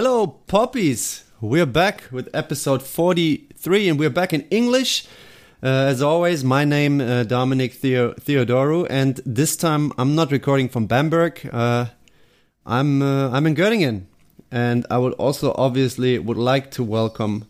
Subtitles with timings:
[0.00, 1.24] Hello, poppies.
[1.40, 5.08] We're back with episode 43 and we're back in English.
[5.60, 10.68] Uh, as always, my name uh, Dominic Theo- Theodoru, and this time I'm not recording
[10.68, 11.50] from Bamberg.
[11.52, 11.86] Uh,
[12.64, 14.04] I'm uh, I'm in Göttingen,
[14.52, 17.48] and I would also obviously would like to welcome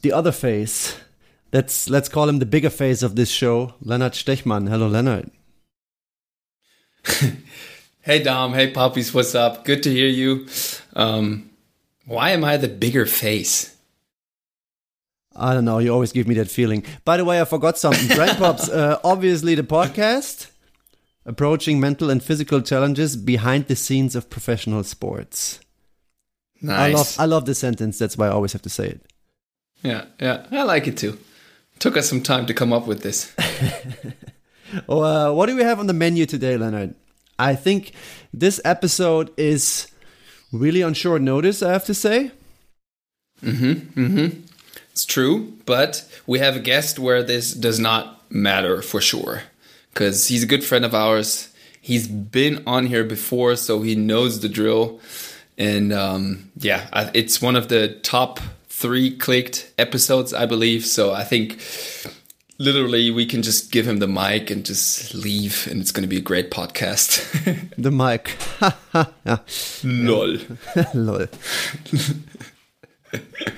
[0.00, 0.98] the other face.
[1.52, 4.68] Let's let's call him the bigger face of this show, Leonard Stechmann.
[4.68, 5.30] Hello, Leonard.
[8.00, 9.64] hey Dom, hey puppies, what's up?
[9.64, 10.48] Good to hear you.
[10.94, 11.50] Um,
[12.06, 13.76] why am I the bigger face?
[15.34, 15.78] I don't know.
[15.78, 16.84] You always give me that feeling.
[17.04, 18.08] By the way, I forgot something.
[18.16, 20.50] Brain Pops, uh, obviously the podcast
[21.24, 25.60] approaching mental and physical challenges behind the scenes of professional sports.
[26.60, 26.78] Nice.
[26.78, 27.98] I love I love the sentence.
[27.98, 29.06] That's why I always have to say it.
[29.82, 31.18] Yeah, yeah, I like it too.
[31.80, 33.34] Took us some time to come up with this.
[34.88, 36.94] oh, uh, what do we have on the menu today, Leonard?
[37.36, 37.92] I think
[38.32, 39.88] this episode is
[40.52, 41.62] really on short notice.
[41.62, 42.30] I have to say.
[43.42, 44.00] Mm-hmm.
[44.00, 44.40] Mm-hmm.
[44.92, 49.42] It's true, but we have a guest where this does not matter for sure,
[49.92, 51.48] because he's a good friend of ours.
[51.80, 55.00] He's been on here before, so he knows the drill.
[55.58, 60.86] And um, yeah, it's one of the top three clicked episodes, I believe.
[60.86, 61.60] So I think
[62.62, 66.08] literally we can just give him the mic and just leave, and it's going to
[66.08, 67.20] be a great podcast.
[67.76, 68.36] the mic.
[69.84, 70.38] Lol.
[70.94, 71.26] Lol.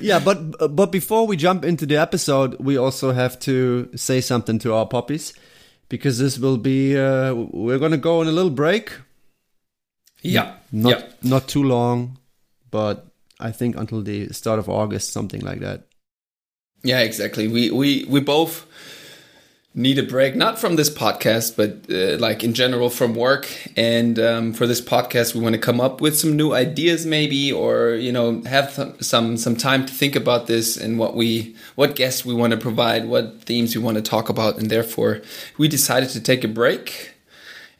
[0.00, 4.58] yeah, but but before we jump into the episode, we also have to say something
[4.61, 5.34] to our puppies
[5.89, 8.92] because this will be uh, we're gonna go on a little break.
[10.22, 11.06] Yeah, not yeah.
[11.22, 12.18] not too long,
[12.70, 13.06] but
[13.39, 15.86] I think until the start of August, something like that.
[16.84, 17.48] Yeah, exactly.
[17.48, 18.66] We we we both
[19.77, 23.48] need a break, not from this podcast, but uh, like in general from work.
[23.77, 27.50] And um, for this podcast, we want to come up with some new ideas, maybe,
[27.50, 31.56] or you know, have th- some some time to think about this and what we
[31.74, 35.22] what guests we want to provide, what themes we want to talk about, and therefore
[35.58, 37.14] we decided to take a break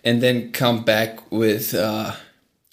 [0.05, 2.15] and then come back with uh,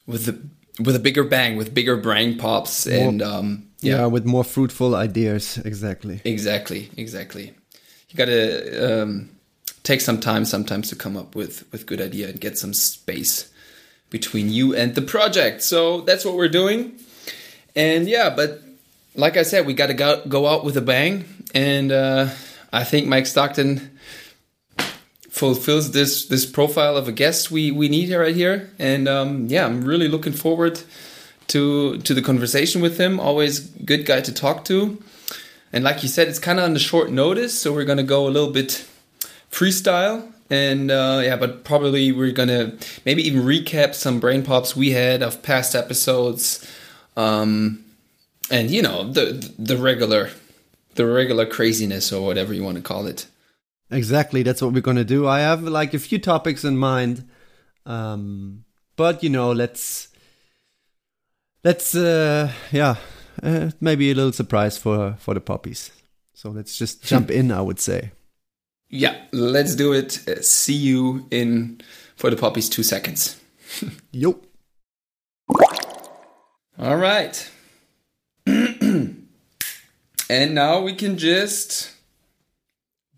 [0.08, 0.42] with the
[0.80, 3.98] with a bigger bang, with bigger brain pops, more, and um, yeah.
[3.98, 5.58] yeah, with more fruitful ideas.
[5.59, 6.22] Exactly.
[6.24, 6.90] Exactly.
[6.98, 7.54] Exactly
[8.12, 9.30] you got to um,
[9.84, 13.50] take some time sometimes to come up with with good idea and get some space
[14.10, 15.62] between you and the project.
[15.64, 17.00] So that's what we're doing.
[17.76, 18.62] And yeah, but
[19.16, 21.26] like I said, we got to go go out with a bang.
[21.54, 22.30] And uh,
[22.74, 23.98] I think Mike Stockton
[25.41, 28.69] fulfills this this profile of a guest we we need right here.
[28.78, 30.75] And um, yeah, I'm really looking forward
[31.47, 33.19] to to the conversation with him.
[33.19, 33.53] Always
[33.91, 35.01] good guy to talk to.
[35.74, 38.28] And like you said, it's kind of on the short notice, so we're gonna go
[38.28, 38.85] a little bit
[39.51, 40.31] freestyle.
[40.51, 45.24] And uh, yeah, but probably we're gonna maybe even recap some brain pops we had
[45.24, 46.46] of past episodes,
[47.18, 47.84] um,
[48.51, 49.25] and you know the
[49.57, 50.30] the regular,
[50.96, 53.25] the regular craziness or whatever you want to call it.
[53.91, 55.28] Exactly, that's what we're gonna do.
[55.28, 57.28] I have like a few topics in mind,
[57.85, 58.63] um,
[58.96, 60.07] but you know, let's
[61.66, 62.96] let's uh, yeah
[63.44, 65.91] uh, maybe a little surprise for for the puppies.
[66.34, 67.51] So let's just jump in.
[67.51, 68.12] I would say.
[68.90, 70.28] Yeah, let's do it.
[70.28, 71.81] Uh, see you in
[72.16, 72.69] for the puppies.
[72.69, 73.40] Two seconds.
[74.12, 74.40] Yo.
[76.80, 77.51] All right.
[78.46, 79.25] and
[80.30, 81.91] now we can just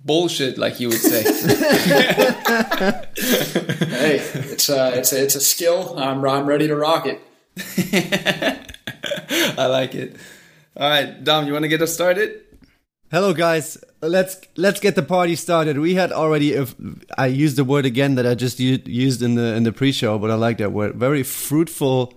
[0.03, 1.23] bullshit, like you would say.
[3.93, 4.17] hey,
[4.51, 5.97] it's a, uh, it's a, it's a skill.
[5.97, 7.21] I'm I'm ready to rock it.
[9.57, 10.15] I like it.
[10.75, 12.41] All right, Dom, you want to get us started?
[13.11, 13.77] Hello, guys.
[14.01, 15.77] Let's let's get the party started.
[15.77, 16.53] We had already.
[16.53, 16.75] If
[17.17, 20.31] I used the word again that I just used in the in the pre-show, but
[20.31, 20.95] I like that word.
[20.95, 22.13] Very fruitful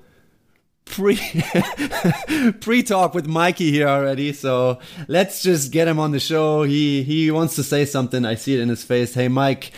[0.86, 1.16] pre
[2.60, 4.32] pre talk with Mikey here already.
[4.32, 6.62] So let's just get him on the show.
[6.62, 8.24] He he wants to say something.
[8.24, 9.14] I see it in his face.
[9.14, 9.72] Hey, Mike,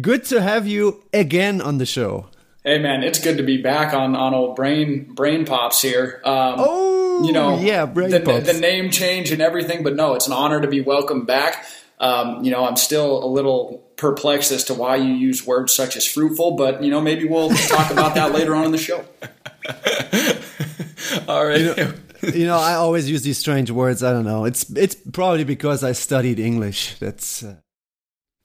[0.00, 2.26] good to have you again on the show.
[2.64, 6.22] Hey man, it's good to be back on on old brain brain pops here.
[6.24, 8.50] Um, oh, you know, yeah, brain the, pops.
[8.50, 11.66] the name change and everything, but no, it's an honor to be welcomed back.
[12.00, 15.96] Um, you know, I'm still a little perplexed as to why you use words such
[15.96, 19.04] as fruitful, but you know, maybe we'll talk about that later on in the show.
[21.28, 21.60] All right.
[21.60, 21.94] You know,
[22.32, 24.02] you know, I always use these strange words.
[24.02, 24.44] I don't know.
[24.44, 26.96] It's it's probably because I studied English.
[26.98, 27.42] That's.
[27.42, 27.56] Uh...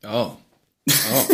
[0.04, 0.38] Oh.
[0.90, 1.28] Oh.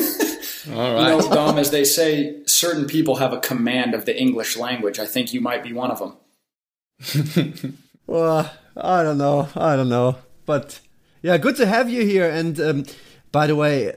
[0.73, 1.11] All right.
[1.11, 4.99] You know, Dom, as they say, certain people have a command of the English language.
[4.99, 7.77] I think you might be one of them.
[8.07, 9.47] well, I don't know.
[9.55, 10.17] I don't know.
[10.45, 10.79] But
[11.21, 12.29] yeah, good to have you here.
[12.29, 12.85] And um,
[13.31, 13.93] by the way,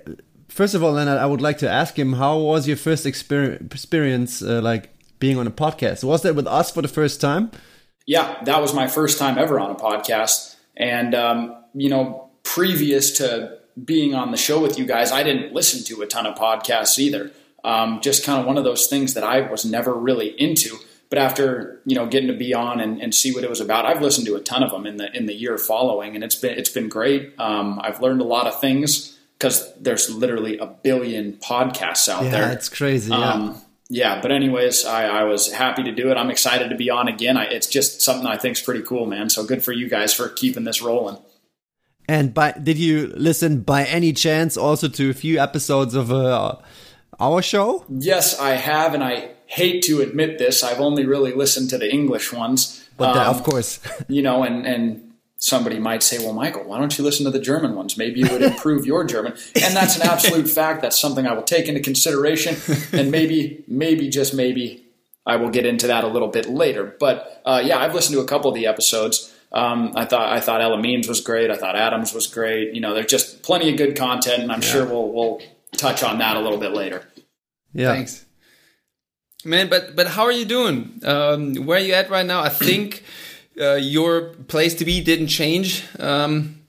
[0.48, 3.72] first of all, Leonard, I would like to ask him how was your first experience,
[3.72, 6.04] experience uh, like being on a podcast?
[6.04, 7.50] Was that with us for the first time?
[8.06, 10.56] Yeah, that was my first time ever on a podcast.
[10.76, 15.52] And, um, you know, previous to being on the show with you guys, I didn't
[15.52, 17.30] listen to a ton of podcasts either.
[17.64, 20.76] Um, just kind of one of those things that I was never really into.
[21.10, 23.86] But after you know getting to be on and, and, see what it was about,
[23.86, 26.34] I've listened to a ton of them in the in the year following, and it's
[26.34, 27.32] been it's been great.
[27.38, 32.30] Um, I've learned a lot of things because there's literally a billion podcasts out yeah,
[32.30, 32.52] there.
[32.52, 33.10] it's crazy.
[33.10, 33.54] Um, yeah,
[34.20, 36.18] but anyways, I, I, was happy to do it.
[36.18, 37.38] I'm excited to be on again.
[37.38, 39.30] I, it's just something I think is pretty cool, man.
[39.30, 41.16] So good for you guys for keeping this rolling.
[42.06, 46.56] And by did you listen by any chance also to a few episodes of uh,
[47.20, 47.84] our show?
[47.88, 50.62] Yes, I have, and I hate to admit this.
[50.62, 54.66] I've only really listened to the English ones, but um, of course, you know, and
[54.66, 55.07] and
[55.38, 57.96] somebody might say, well, Michael, why don't you listen to the German ones?
[57.96, 59.32] Maybe it would improve your German.
[59.54, 60.82] And that's an absolute fact.
[60.82, 62.56] That's something I will take into consideration.
[62.92, 64.84] And maybe, maybe, just maybe,
[65.24, 66.96] I will get into that a little bit later.
[66.98, 69.32] But uh, yeah, I've listened to a couple of the episodes.
[69.52, 71.50] Um, I thought I thought Ella Means was great.
[71.50, 72.74] I thought Adams was great.
[72.74, 74.68] You know, there's just plenty of good content, and I'm yeah.
[74.68, 75.40] sure we'll we'll
[75.76, 77.06] touch on that a little bit later.
[77.72, 77.92] Yeah.
[77.92, 78.24] Thanks.
[79.44, 81.00] Man, but but how are you doing?
[81.04, 82.42] Um, where are you at right now?
[82.42, 83.04] I think
[83.60, 85.84] uh, your place to be didn't change.
[85.98, 86.62] Um,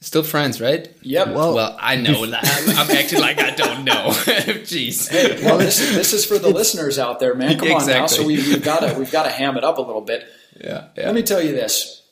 [0.00, 0.88] still friends, right?
[1.02, 1.28] Yep.
[1.28, 2.44] Well, well I know that.
[2.44, 4.08] I'm, I'm acting like I don't know.
[4.10, 5.08] Jeez.
[5.08, 7.58] Hey, well, this, this is for the listeners out there, man.
[7.58, 7.94] Come exactly.
[7.94, 8.06] on now.
[8.06, 10.26] So we, we've got to we've got to ham it up a little bit.
[10.58, 11.06] Yeah, yeah.
[11.06, 12.02] Let me tell you this.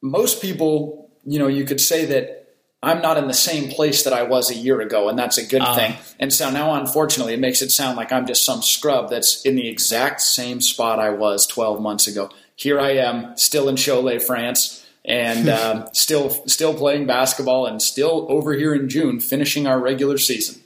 [0.00, 2.42] Most people, you know, you could say that
[2.82, 5.46] I'm not in the same place that I was a year ago, and that's a
[5.46, 5.94] good uh, thing.
[6.18, 9.54] And so now, unfortunately, it makes it sound like I'm just some scrub that's in
[9.54, 12.30] the exact same spot I was 12 months ago.
[12.62, 18.26] Here I am, still in Cholet, France, and uh, still still playing basketball, and still
[18.28, 20.62] over here in June, finishing our regular season.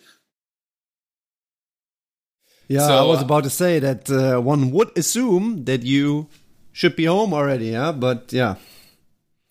[2.69, 6.29] Yeah, so, I was about to say that uh, one would assume that you
[6.73, 8.57] should be home already, yeah, but yeah.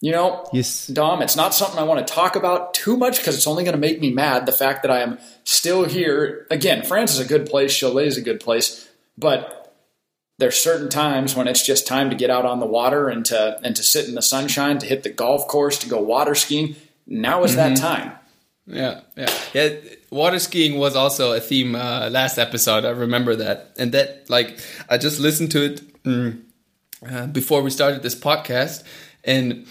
[0.01, 0.86] You know, yes.
[0.86, 3.74] Dom, it's not something I want to talk about too much because it's only going
[3.74, 4.45] to make me mad.
[4.45, 6.45] The fact that I am still here.
[6.51, 8.88] Again, France is a good place, Cholet is a good place,
[9.18, 9.64] but
[10.38, 13.60] there's certain times when it's just time to get out on the water and to
[13.64, 16.76] and to sit in the sunshine, to hit the golf course, to go water skiing.
[17.08, 17.74] Now is mm-hmm.
[17.74, 18.12] that time.
[18.68, 19.70] Yeah, yeah, yeah.
[20.10, 22.84] Water skiing was also a theme uh, last episode.
[22.84, 24.60] I remember that, and that like
[24.90, 26.42] I just listened to it mm,
[27.08, 28.84] uh, before we started this podcast
[29.26, 29.66] and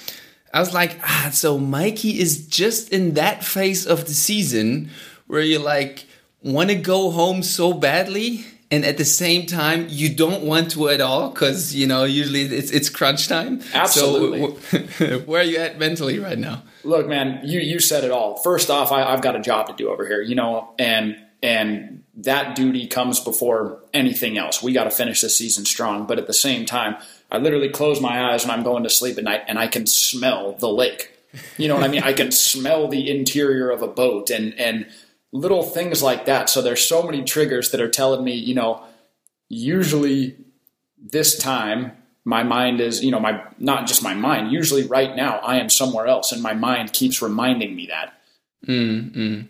[0.53, 4.91] I was like, ah, so Mikey is just in that phase of the season
[5.27, 6.07] where you like
[6.43, 10.89] want to go home so badly and at the same time you don't want to
[10.89, 13.61] at all because you know usually it's it's crunch time.
[13.73, 14.57] Absolutely.
[14.99, 16.65] So where are you at mentally right now?
[16.83, 18.37] Look man you you said it all.
[18.39, 22.03] First off I, i've got a job to do over here you know and and
[22.17, 24.63] that duty comes before anything else.
[24.63, 26.97] We got to finish the season strong but at the same time
[27.31, 29.87] I literally close my eyes when I'm going to sleep at night and I can
[29.87, 31.11] smell the lake.
[31.59, 32.03] You know what I mean?
[32.03, 34.87] I can smell the interior of a boat and and
[35.35, 36.49] little things like that.
[36.49, 38.83] So there's so many triggers that are telling me, you know,
[39.49, 40.37] usually
[40.97, 41.93] this time
[42.25, 44.53] my mind is, you know, my not just my mind.
[44.53, 48.15] Usually right now I am somewhere else and my mind keeps reminding me that.
[48.67, 49.49] Mm,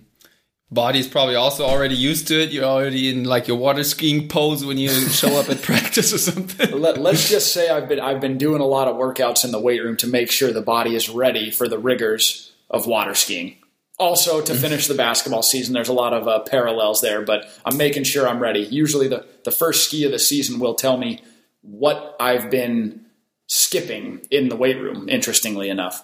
[0.71, 2.51] body's probably also already used to it.
[2.51, 6.19] You're already in like your water skiing pose when you show up at practice or
[6.19, 6.81] something.
[6.81, 9.61] Let, us just say I've been I've been doing a lot of workouts in the
[9.61, 13.59] weight room to make sure the body is ready for the rigors of water skiing.
[13.99, 17.77] Also, to finish the basketball season, there's a lot of uh, parallels there, but I'm
[17.77, 18.61] making sure I'm ready.
[18.61, 21.23] Usually, the the first ski of the season will tell me
[21.61, 23.07] what I've been
[23.47, 25.09] skipping in the weight room.
[25.09, 26.03] Interestingly enough.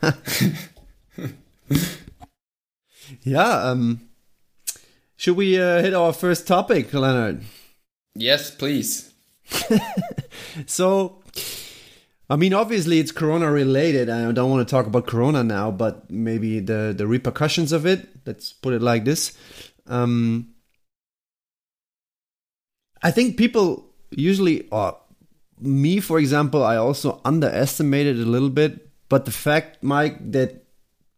[3.22, 3.70] Yeah.
[3.70, 4.08] Um,
[5.16, 7.42] should we uh, hit our first topic, Leonard?
[8.14, 9.12] Yes, please.
[10.66, 11.21] so,
[12.32, 14.08] I mean, obviously it's Corona related.
[14.08, 18.08] I don't want to talk about Corona now, but maybe the the repercussions of it.
[18.24, 19.36] Let's put it like this.
[19.86, 20.54] Um,
[23.02, 24.96] I think people usually, or
[25.60, 28.88] me, for example, I also underestimated a little bit.
[29.10, 30.64] But the fact, Mike, that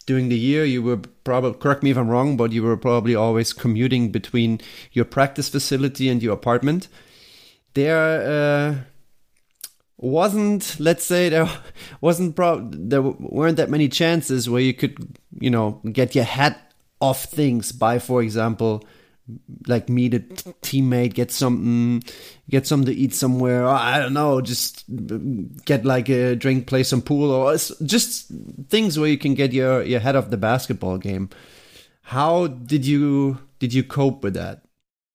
[0.07, 3.15] during the year you were probably correct me if i'm wrong but you were probably
[3.15, 4.61] always commuting between
[4.93, 6.89] your practice facility and your apartment
[7.73, 8.75] there uh,
[10.05, 11.49] wasn't let's say there
[12.01, 16.57] wasn't pro- there weren't that many chances where you could you know get your head
[17.01, 18.85] off things by for example
[19.67, 22.03] like meet a t- teammate, get something,
[22.51, 23.67] get something to eat somewhere.
[23.67, 24.85] I don't know, just
[25.65, 28.31] get like a drink, play some pool, or just
[28.69, 31.31] things where you can get your your head off the basketball game.
[32.03, 34.63] How did you did you cope with that?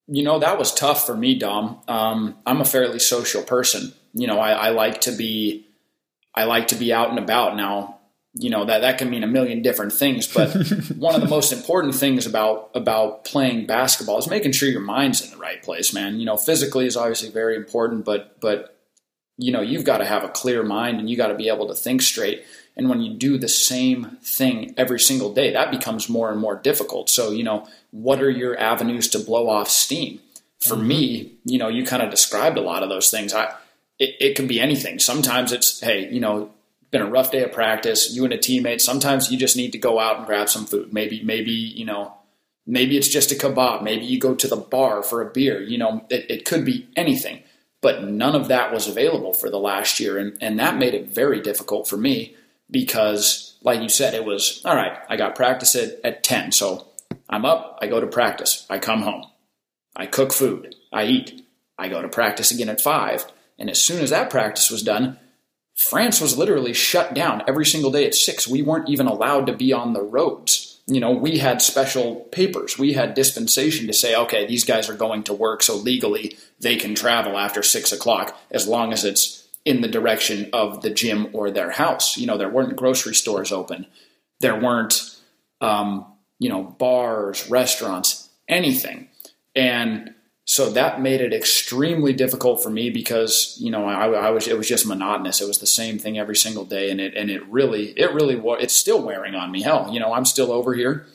[0.08, 1.80] You know that was tough for me, Dom.
[1.88, 5.68] Um, I'm a fairly social person, You know, I, I like to be,
[6.34, 7.56] I like to be out and about.
[7.56, 8.00] Now,
[8.34, 10.50] you know that that can mean a million different things, but
[10.98, 15.24] one of the most important things about about playing basketball is making sure your mind's
[15.24, 16.20] in the right place, man.
[16.20, 18.78] You know, physically is obviously very important, but but
[19.38, 21.68] you know you've got to have a clear mind and you got to be able
[21.68, 22.44] to think straight.
[22.80, 26.56] And when you do the same thing every single day, that becomes more and more
[26.56, 27.10] difficult.
[27.10, 30.22] So, you know, what are your avenues to blow off steam?
[30.62, 30.88] For mm-hmm.
[30.88, 33.34] me, you know, you kind of described a lot of those things.
[33.34, 33.54] I,
[34.00, 35.00] it, it can be anything.
[35.00, 36.52] Sometimes it's, hey, you know,
[36.92, 39.78] been a rough day of practice, you and a teammate, sometimes you just need to
[39.78, 40.92] go out and grab some food.
[40.92, 42.14] Maybe, maybe, you know,
[42.66, 43.84] maybe it's just a kebab.
[43.84, 45.62] Maybe you go to the bar for a beer.
[45.62, 47.44] You know, it, it could be anything.
[47.82, 50.18] But none of that was available for the last year.
[50.18, 52.36] And, and that made it very difficult for me
[52.70, 54.98] because, like you said, it was all right.
[55.08, 56.52] I got practice at, at 10.
[56.52, 56.88] So
[57.30, 59.26] I'm up, I go to practice, I come home,
[59.96, 61.46] I cook food, I eat,
[61.78, 63.26] I go to practice again at 5.
[63.60, 65.20] And as soon as that practice was done,
[65.76, 68.48] France was literally shut down every single day at 6.
[68.48, 70.82] We weren't even allowed to be on the roads.
[70.88, 72.78] You know, we had special papers.
[72.78, 76.76] We had dispensation to say, okay, these guys are going to work, so legally they
[76.76, 81.30] can travel after 6 o'clock as long as it's in the direction of the gym
[81.32, 82.18] or their house.
[82.18, 83.86] You know, there weren't grocery stores open.
[84.40, 85.16] There weren't,
[85.62, 86.06] um,
[86.40, 89.10] you know, bars, restaurants, anything.
[89.56, 90.14] And
[90.50, 94.58] so that made it extremely difficult for me because, you know, I, I, was, it
[94.58, 95.42] was just monotonous.
[95.42, 96.90] It was the same thing every single day.
[96.90, 99.62] And it, and it really, it really it's still wearing on me.
[99.62, 101.06] Hell, you know, I'm still over here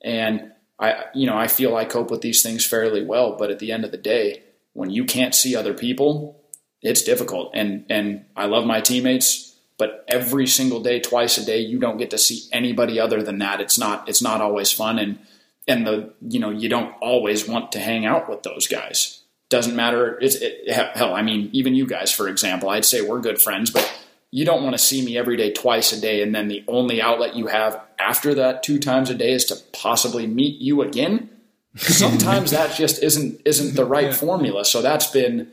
[0.00, 3.34] and I, you know, I feel I cope with these things fairly well.
[3.36, 6.40] But at the end of the day, when you can't see other people,
[6.80, 7.50] it's difficult.
[7.52, 11.98] And and I love my teammates, but every single day, twice a day, you don't
[11.98, 13.60] get to see anybody other than that.
[13.60, 15.18] It's not it's not always fun, and
[15.66, 19.22] and the you know you don't always want to hang out with those guys.
[19.48, 20.18] Doesn't matter.
[20.20, 21.14] It's it, hell.
[21.14, 23.90] I mean, even you guys, for example, I'd say we're good friends, but
[24.30, 27.00] you don't want to see me every day, twice a day, and then the only
[27.00, 31.30] outlet you have after that two times a day is to possibly meet you again.
[31.76, 34.64] Sometimes that just isn't isn't the right formula.
[34.64, 35.50] So that's been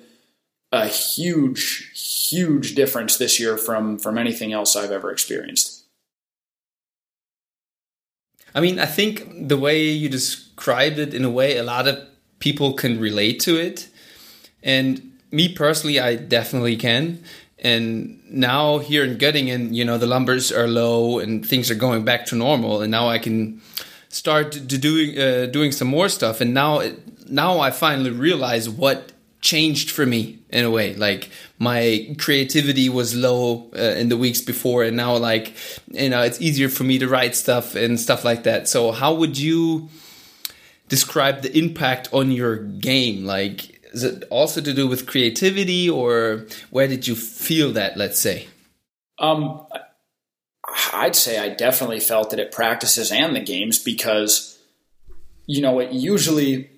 [0.72, 1.92] a huge,
[2.30, 5.71] huge difference this year from from anything else I've ever experienced.
[8.54, 12.00] I mean, I think the way you described it, in a way, a lot of
[12.40, 13.88] people can relate to it.
[14.64, 17.24] And me personally, I definitely can.
[17.60, 22.04] And now here in Göttingen, you know, the numbers are low and things are going
[22.04, 22.82] back to normal.
[22.82, 23.62] And now I can
[24.10, 26.42] start doing uh, doing some more stuff.
[26.42, 26.82] And now,
[27.30, 29.11] now I finally realize what
[29.42, 30.94] changed for me in a way.
[30.96, 31.30] Like
[31.60, 35.54] my creativity was low uh, in the weeks before and now like
[35.88, 38.68] you know it's easier for me to write stuff and stuff like that.
[38.68, 39.90] So how would you
[40.88, 43.26] describe the impact on your game?
[43.26, 48.20] Like is it also to do with creativity or where did you feel that let's
[48.20, 48.48] say?
[49.20, 49.66] Um
[50.94, 54.58] i'd say i definitely felt that it at practices and the games because
[55.46, 56.70] you know it usually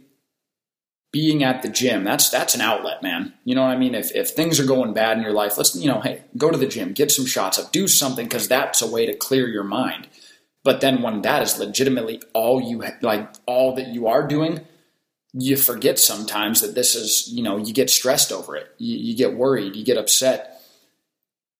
[1.13, 3.33] being at the gym that's that's an outlet man.
[3.45, 3.95] You know what i mean?
[3.95, 6.57] If, if things are going bad in your life let's you know hey go to
[6.57, 9.63] the gym get some shots up do something because that's a way to clear your
[9.63, 10.09] mind.
[10.65, 14.61] But then when that is legitimately all you like all that you are doing
[15.33, 18.73] you forget sometimes that this is you know you get stressed over it.
[18.77, 20.49] You, you get worried you get upset.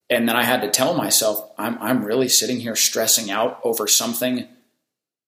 [0.09, 3.87] And then i had to tell myself i'm i'm really sitting here stressing out over
[3.87, 4.47] something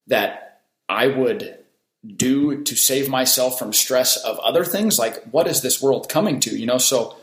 [0.07, 1.64] that i would
[2.05, 4.99] do to save myself from stress of other things?
[4.99, 6.77] Like what is this world coming to you know?
[6.77, 7.17] So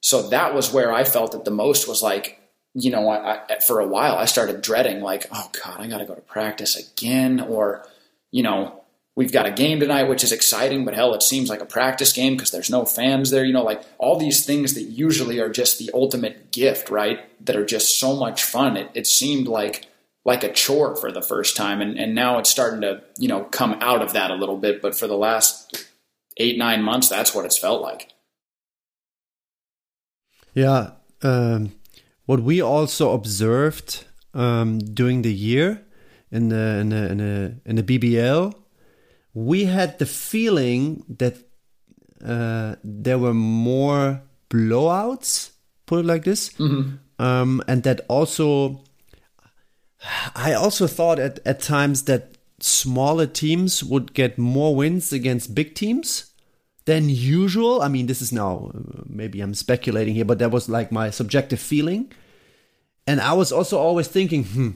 [0.00, 2.40] so that was where i felt it the most was like
[2.74, 6.04] you know I, I, for a while i started dreading like oh god i gotta
[6.04, 7.86] go to practice again or
[8.30, 8.82] you know
[9.16, 12.12] we've got a game tonight which is exciting but hell it seems like a practice
[12.12, 13.64] game because there's no fans there you know?
[13.64, 17.18] Like all these things that usually are just the ultimate gift right?
[17.44, 18.76] That are just so much fun.
[18.76, 19.86] It, it seemed like
[20.24, 21.80] like a chore for the first time.
[21.80, 24.82] And, and now it's starting to you know come out of that a little bit.
[24.82, 25.86] But for the last
[26.36, 28.12] eight nine months that's what it's felt like.
[30.54, 31.72] Yeah um,
[32.26, 35.82] what we also observed um, during the year
[36.30, 38.54] in the in the, in the in the BBL
[39.34, 41.36] we had the feeling that
[42.24, 45.50] uh, there were more blowouts
[45.86, 46.96] put it like this mm-hmm.
[47.18, 48.82] um, and that also
[50.34, 55.74] I also thought at, at times that smaller teams would get more wins against big
[55.74, 56.32] teams
[56.84, 57.82] than usual.
[57.82, 58.70] I mean, this is now
[59.06, 62.12] maybe I'm speculating here, but that was like my subjective feeling.
[63.06, 64.70] And I was also always thinking, hmm,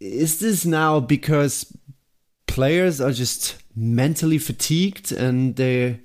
[0.00, 1.76] is this now because
[2.46, 6.00] players are just mentally fatigued and they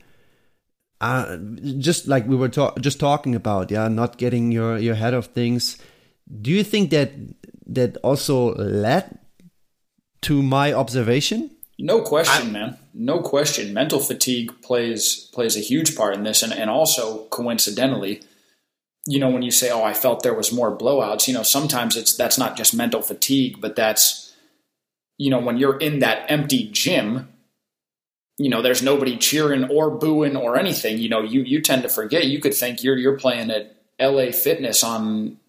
[1.02, 1.38] uh,
[1.78, 5.78] just like we were just talking about, yeah, not getting your your head of things.
[6.42, 7.12] Do you think that
[7.68, 9.20] that also led
[10.22, 11.52] to my observation?
[11.80, 12.78] No question, I, man.
[12.94, 13.74] No question.
[13.74, 18.22] Mental fatigue plays plays a huge part in this, and and also coincidentally,
[19.06, 21.96] you know, when you say, "Oh, I felt there was more blowouts," you know, sometimes
[21.96, 24.28] it's that's not just mental fatigue, but that's
[25.18, 27.28] you know, when you're in that empty gym,
[28.38, 31.00] you know, there's nobody cheering or booing or anything.
[31.00, 32.26] You know, you you tend to forget.
[32.26, 35.40] You could think you're you're playing at LA Fitness on,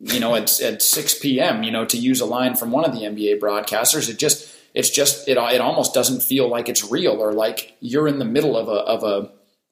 [0.00, 1.62] you know, at at 6 p.m.
[1.62, 4.90] You know, to use a line from one of the NBA broadcasters, it just it's
[4.90, 8.56] just it it almost doesn't feel like it's real or like you're in the middle
[8.56, 9.30] of a of a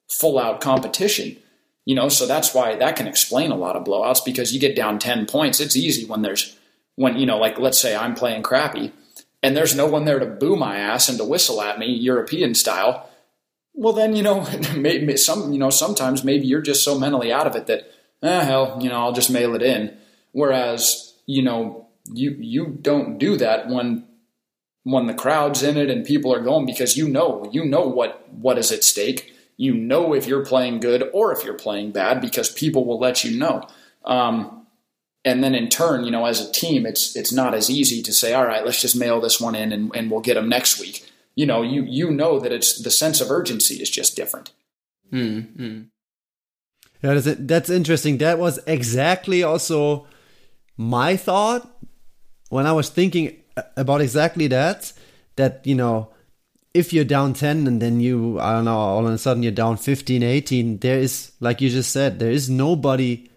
[0.09, 1.37] full out competition.
[1.85, 4.75] You know, so that's why that can explain a lot of blowouts because you get
[4.75, 5.59] down 10 points.
[5.59, 6.57] It's easy when there's
[6.95, 8.93] when you know, like let's say I'm playing crappy
[9.43, 12.55] and there's no one there to boo my ass and to whistle at me European
[12.55, 13.09] style,
[13.73, 17.45] well then you know maybe some you know sometimes maybe you're just so mentally out
[17.45, 17.91] of it that
[18.23, 19.97] ah hell you know I'll just mail it in.
[20.33, 24.05] Whereas you know you you don't do that when
[24.83, 28.29] when the crowd's in it and people are going because you know you know what
[28.33, 29.33] what is at stake.
[29.55, 33.23] You know if you're playing good or if you're playing bad because people will let
[33.23, 33.67] you know.
[34.03, 34.65] Um,
[35.25, 38.11] and then in turn, you know, as a team, it's it's not as easy to
[38.11, 40.79] say, all right, let's just mail this one in and, and we'll get them next
[40.79, 41.09] week.
[41.35, 44.51] You know, you you know that it's the sense of urgency is just different.
[45.11, 45.83] Mm-hmm.
[47.01, 48.17] Yeah, that's, that's interesting.
[48.17, 50.07] That was exactly also
[50.77, 51.69] my thought
[52.49, 53.37] when I was thinking
[53.75, 54.93] about exactly that.
[55.35, 56.09] That you know,
[56.73, 59.51] if you're down 10 and then you, I don't know, all of a sudden you're
[59.51, 63.29] down 15, 18, there is, like you just said, there is nobody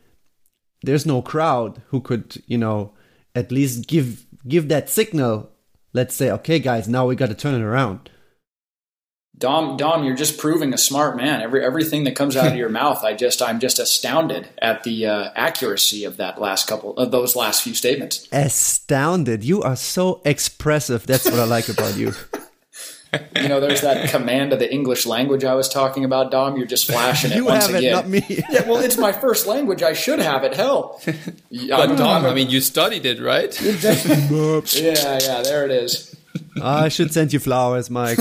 [0.83, 2.93] there's no crowd who could, you know,
[3.35, 5.50] at least give give that signal.
[5.93, 8.10] Let's say, okay, guys, now we got to turn it around.
[9.38, 11.42] Dom, Dom, you're just proving a smart man.
[11.42, 15.06] Every everything that comes out of your mouth, I just I'm just astounded at the
[15.06, 18.26] uh, accuracy of that last couple of those last few statements.
[18.32, 19.44] Astounded!
[19.44, 21.06] You are so expressive.
[21.06, 22.12] That's what I like about you.
[23.36, 26.56] you know, there's that command of the English language I was talking about, Dom.
[26.56, 27.90] You're just flashing it you once have again.
[27.90, 28.25] It, not me.
[28.50, 29.82] yeah, well, it's my first language.
[29.82, 30.54] I should have it.
[30.54, 33.58] Hell, but Dom, I mean, you studied it, right?
[33.60, 35.42] yeah, yeah.
[35.42, 36.16] There it is.
[36.62, 38.18] I should send you flowers, Mike.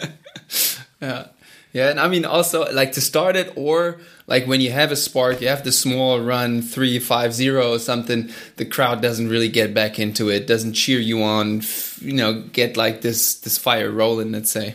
[1.00, 1.26] yeah.
[1.72, 4.96] Yeah, and I mean also like to start it or like when you have a
[4.96, 8.30] spark, you have the small run three five zero or something.
[8.56, 11.62] The crowd doesn't really get back into it, doesn't cheer you on,
[12.00, 14.32] you know, get like this this fire rolling.
[14.32, 14.74] Let's say,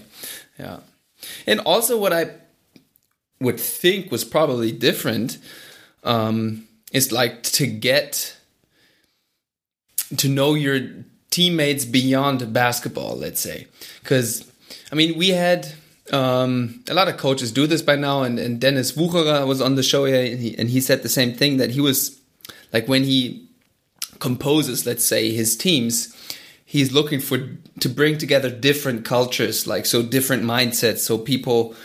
[0.57, 0.79] yeah.
[1.45, 2.31] And also, what I
[3.39, 5.37] would think was probably different
[6.03, 8.35] um, is like to get
[10.17, 10.79] to know your
[11.29, 13.15] teammates beyond basketball.
[13.15, 13.67] Let's say,
[14.01, 14.51] because
[14.91, 15.73] I mean, we had
[16.13, 19.75] um, a lot of coaches do this by now, and, and Denis Wucherer was on
[19.75, 22.19] the show here, and he, and he said the same thing that he was
[22.73, 23.47] like when he
[24.19, 26.15] composes, let's say, his teams,
[26.65, 27.49] he's looking for
[27.79, 31.75] to bring together different cultures, like so different mindsets, so people,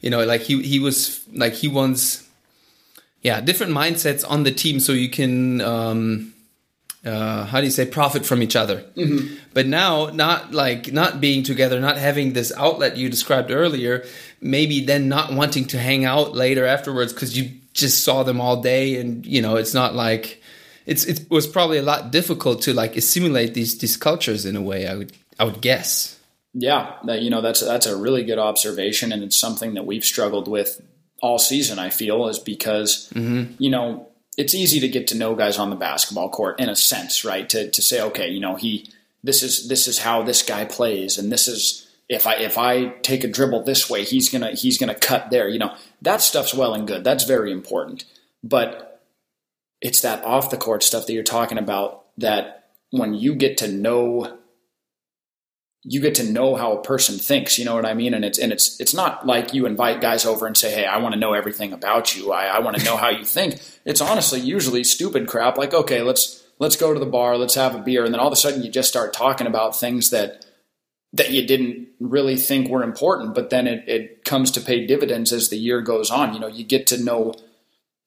[0.00, 2.28] you know, like he he was like he wants,
[3.22, 5.60] yeah, different mindsets on the team, so you can.
[5.60, 6.34] Um,
[7.08, 9.34] uh, how do you say profit from each other mm-hmm.
[9.54, 14.04] but now not like not being together not having this outlet you described earlier
[14.40, 18.60] maybe then not wanting to hang out later afterwards because you just saw them all
[18.60, 20.42] day and you know it's not like
[20.86, 24.62] it's it was probably a lot difficult to like assimilate these these cultures in a
[24.62, 26.18] way i would i would guess
[26.54, 30.04] yeah that you know that's that's a really good observation and it's something that we've
[30.04, 30.80] struggled with
[31.22, 33.52] all season i feel is because mm-hmm.
[33.58, 34.07] you know
[34.38, 37.46] it's easy to get to know guys on the basketball court in a sense, right?
[37.50, 38.88] To to say, okay, you know, he
[39.22, 42.86] this is this is how this guy plays, and this is if I if I
[43.02, 45.48] take a dribble this way, he's gonna he's gonna cut there.
[45.48, 47.02] You know, that stuff's well and good.
[47.02, 48.04] That's very important.
[48.44, 49.02] But
[49.80, 53.68] it's that off the court stuff that you're talking about that when you get to
[53.68, 54.37] know
[55.90, 57.58] you get to know how a person thinks.
[57.58, 58.12] You know what I mean?
[58.12, 60.98] And it's and it's it's not like you invite guys over and say, "Hey, I
[60.98, 62.30] want to know everything about you.
[62.30, 65.56] I, I want to know how you think." It's honestly usually stupid crap.
[65.56, 68.26] Like, okay, let's let's go to the bar, let's have a beer, and then all
[68.26, 70.44] of a sudden you just start talking about things that
[71.14, 75.32] that you didn't really think were important, but then it, it comes to pay dividends
[75.32, 76.34] as the year goes on.
[76.34, 77.34] You know, you get to know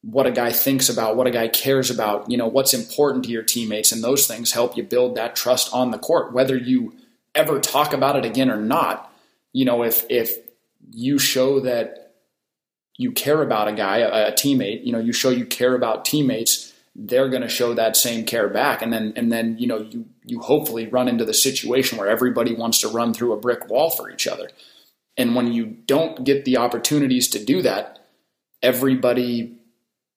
[0.03, 3.31] what a guy thinks about, what a guy cares about, you know, what's important to
[3.31, 6.93] your teammates, and those things help you build that trust on the court, whether you
[7.35, 9.13] ever talk about it again or not.
[9.53, 10.31] You know, if if
[10.91, 12.15] you show that
[12.97, 16.05] you care about a guy, a, a teammate, you know, you show you care about
[16.05, 19.79] teammates, they're going to show that same care back, and then and then you know
[19.79, 23.69] you you hopefully run into the situation where everybody wants to run through a brick
[23.69, 24.49] wall for each other.
[25.17, 27.99] And when you don't get the opportunities to do that,
[28.61, 29.57] everybody,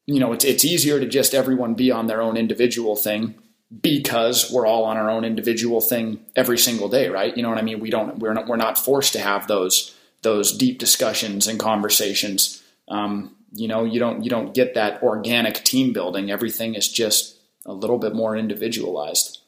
[0.07, 3.35] you know, it's, it's easier to just everyone be on their own individual thing
[3.83, 7.37] because we're all on our own individual thing every single day, right?
[7.37, 7.81] You know what I mean?
[7.81, 12.63] We don't, we're not, we're not forced to have those, those deep discussions and conversations.
[12.89, 16.31] Um, you know, you don't, you don't get that organic team building.
[16.31, 19.39] Everything is just a little bit more individualized.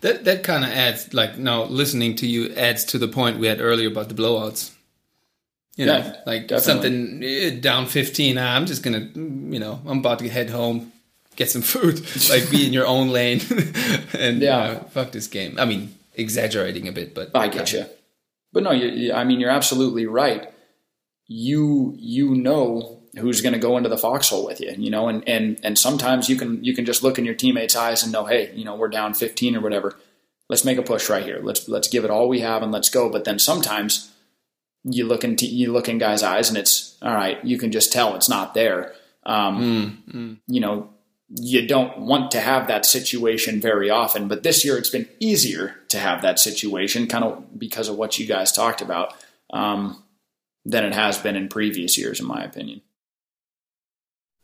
[0.00, 3.48] That that kind of adds, like, now listening to you adds to the point we
[3.48, 4.72] had earlier about the blowouts.
[5.76, 6.60] You know, Yeah, like definitely.
[6.60, 8.38] something eh, down 15.
[8.38, 10.92] ah, I'm just gonna, you know, I'm about to head home,
[11.38, 13.40] get some food, like be in your own lane,
[14.12, 14.58] and Yeah.
[14.58, 15.56] uh, fuck this game.
[15.58, 17.86] I mean, exaggerating a bit, but I get you.
[18.52, 20.52] But no, you, you, I mean, you're absolutely right.
[21.26, 25.22] You you know who's going to go into the foxhole with you, you know, and
[25.28, 28.24] and and sometimes you can you can just look in your teammates' eyes and know,
[28.24, 29.96] hey, you know, we're down 15 or whatever.
[30.48, 31.40] Let's make a push right here.
[31.42, 33.10] Let's let's give it all we have and let's go.
[33.10, 34.10] But then sometimes
[34.84, 37.44] you look into you look in guys' eyes and it's all right.
[37.44, 38.94] You can just tell it's not there.
[39.26, 40.88] Um, You know,
[41.28, 45.76] you don't want to have that situation very often, but this year it's been easier
[45.88, 49.14] to have that situation, kind of because of what you guys talked about,
[49.52, 50.02] um,
[50.64, 52.80] than it has been in previous years, in my opinion.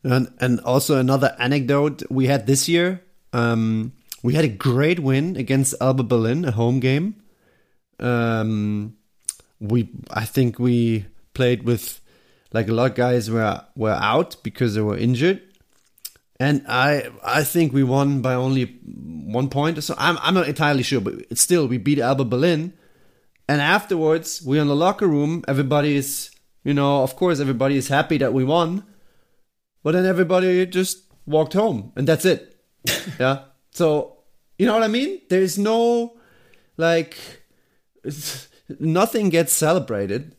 [0.03, 3.03] And and also another anecdote we had this year.
[3.33, 3.92] Um,
[4.23, 7.16] we had a great win against Alba Berlin, a home game.
[7.99, 8.97] Um,
[9.61, 12.01] we I think we played with
[12.53, 15.40] like a lot of guys were were out because they were injured,
[16.40, 19.94] and I I think we won by only one point or so.
[19.99, 22.73] I'm I'm not entirely sure, but it's still we beat Alba Berlin,
[23.49, 25.44] and afterwards we're in the locker room.
[25.49, 26.31] Everybody is
[26.64, 28.85] you know of course everybody is happy that we won.
[29.85, 32.57] But then everybody just walked home and that's it.
[33.20, 33.44] yeah.
[33.70, 34.18] So,
[34.59, 35.20] you know what I mean?
[35.29, 36.16] There's no,
[36.79, 37.16] like,
[38.81, 40.35] nothing gets celebrated.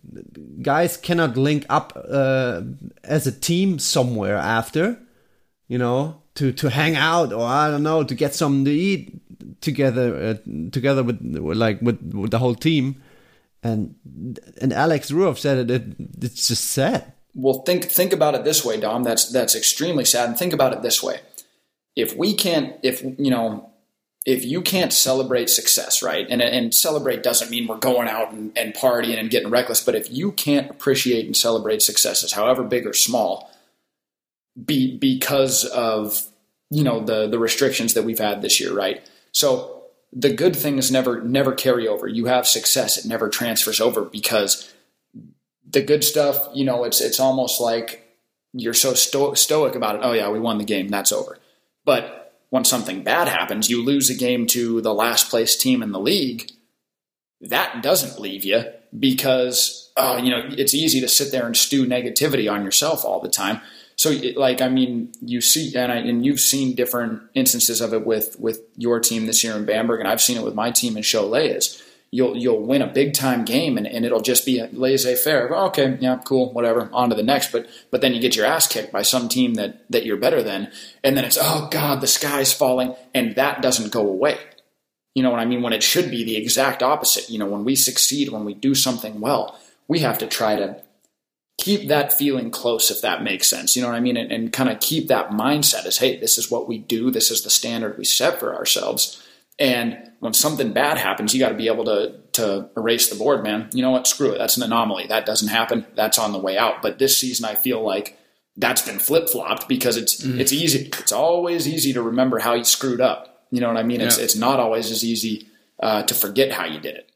[0.61, 2.61] Guys cannot link up uh,
[3.03, 4.99] as a team somewhere after,
[5.67, 9.61] you know, to, to hang out or I don't know, to get something to eat
[9.61, 13.01] together, uh, together with, like, with, with the whole team.
[13.63, 13.95] And,
[14.61, 17.13] and Alex Ruoff said it, it, it's just sad.
[17.37, 19.03] Well, think think about it this way, Dom.
[19.03, 20.29] That's that's extremely sad.
[20.29, 21.19] And think about it this way:
[21.93, 23.71] if we can't, if you know,
[24.25, 26.25] if you can't celebrate success, right?
[26.29, 29.83] And and celebrate doesn't mean we're going out and, and partying and getting reckless.
[29.83, 33.51] But if you can't appreciate and celebrate successes, however big or small,
[34.63, 36.21] be because of
[36.69, 39.07] you know the the restrictions that we've had this year, right?
[39.31, 42.07] So the good things never never carry over.
[42.07, 44.73] You have success; it never transfers over because
[45.69, 48.01] the good stuff, you know, it's it's almost like
[48.53, 50.01] you're so sto- stoic about it.
[50.03, 50.87] Oh yeah, we won the game.
[50.87, 51.37] That's over.
[51.83, 55.91] But when something bad happens, you lose a game to the last place team in
[55.91, 56.49] the league.
[57.41, 58.63] That doesn't leave you
[58.97, 63.19] because uh, you know it's easy to sit there and stew negativity on yourself all
[63.19, 63.61] the time.
[63.97, 68.05] So, like, I mean, you see, and, I, and you've seen different instances of it
[68.05, 70.97] with with your team this year in Bamberg, and I've seen it with my team
[70.97, 71.81] in Cholet.
[72.11, 75.53] You'll you'll win a big time game and, and it'll just be laissez faire.
[75.67, 77.51] Okay, yeah, cool, whatever, on to the next.
[77.51, 80.43] But but then you get your ass kicked by some team that that you're better
[80.43, 80.71] than,
[81.03, 84.37] and then it's oh god, the sky's falling, and that doesn't go away.
[85.13, 85.61] You know what I mean?
[85.61, 87.29] When it should be the exact opposite.
[87.29, 90.81] You know, when we succeed, when we do something well, we have to try to
[91.57, 93.75] keep that feeling close, if that makes sense.
[93.75, 94.17] You know what I mean?
[94.17, 97.11] And, and kind of keep that mindset as, hey, this is what we do.
[97.11, 99.21] This is the standard we set for ourselves.
[99.57, 103.41] And when something bad happens, you got to be able to to erase the board,
[103.41, 103.69] man.
[103.71, 104.05] You know what?
[104.05, 104.37] Screw it.
[104.37, 105.07] That's an anomaly.
[105.07, 105.85] That doesn't happen.
[105.95, 106.81] That's on the way out.
[106.81, 108.17] But this season, I feel like
[108.57, 110.89] that's been flip flopped because it's it's easy.
[110.99, 113.45] It's always easy to remember how you screwed up.
[113.49, 114.01] You know what I mean?
[114.01, 114.25] It's Yeah.
[114.25, 115.47] it's not always as easy
[115.79, 117.09] uh, to forget how you did it.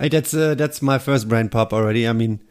[0.00, 2.06] Hey, that's uh, that's my first brain pop already.
[2.08, 2.42] I mean,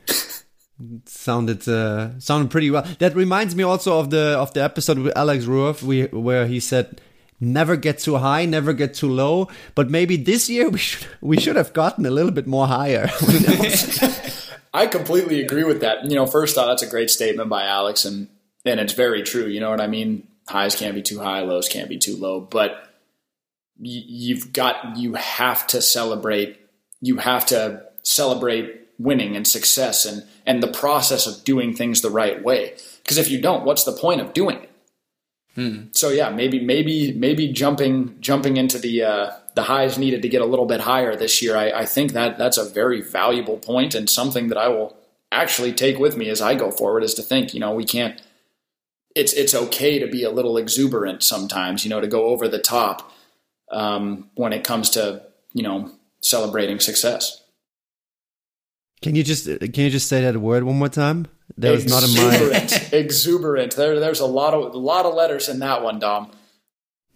[1.05, 2.85] sounded uh, sounded pretty well.
[2.99, 6.59] That reminds me also of the of the episode with Alex Ruoff, we where he
[6.59, 7.01] said,
[7.39, 11.39] "Never get too high, never get too low." But maybe this year we should we
[11.39, 13.09] should have gotten a little bit more higher.
[14.73, 16.05] I completely agree with that.
[16.05, 18.27] You know, first off, that's a great statement by Alex, and
[18.65, 19.47] and it's very true.
[19.47, 20.27] You know what I mean?
[20.47, 22.87] Highs can't be too high, lows can't be too low, but
[23.79, 26.59] you've got you have to celebrate.
[27.01, 32.09] You have to celebrate winning and success and and the process of doing things the
[32.09, 32.75] right way.
[33.03, 34.71] Because if you don't, what's the point of doing it?
[35.91, 40.41] So yeah, maybe maybe maybe jumping jumping into the uh, the highs needed to get
[40.41, 41.57] a little bit higher this year.
[41.57, 44.95] I, I think that that's a very valuable point and something that I will
[45.31, 47.03] actually take with me as I go forward.
[47.03, 48.21] Is to think, you know, we can't.
[49.15, 52.59] It's it's okay to be a little exuberant sometimes, you know, to go over the
[52.59, 53.11] top
[53.71, 57.41] um, when it comes to you know celebrating success.
[59.01, 61.27] Can you just can you just say that word one more time?
[61.57, 62.93] That was not my Exuberant.
[62.93, 63.75] Exuberant.
[63.75, 66.31] There, there's a lot of a lot of letters in that one, Dom.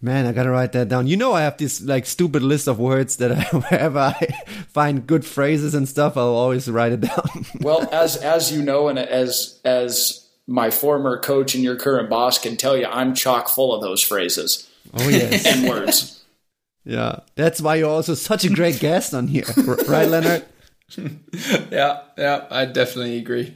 [0.00, 0.26] man.
[0.26, 1.06] I gotta write that down.
[1.06, 4.26] You know, I have this like stupid list of words that I, wherever I
[4.68, 7.28] find good phrases and stuff, I'll always write it down.
[7.60, 12.38] Well, as as you know, and as as my former coach and your current boss
[12.38, 16.24] can tell you, I'm chock full of those phrases oh yes, and words.
[16.84, 17.20] yeah.
[17.36, 19.44] That's why you're also such a great guest on here,
[19.86, 20.44] right, Leonard?
[21.70, 23.54] yeah, yeah, I definitely agree.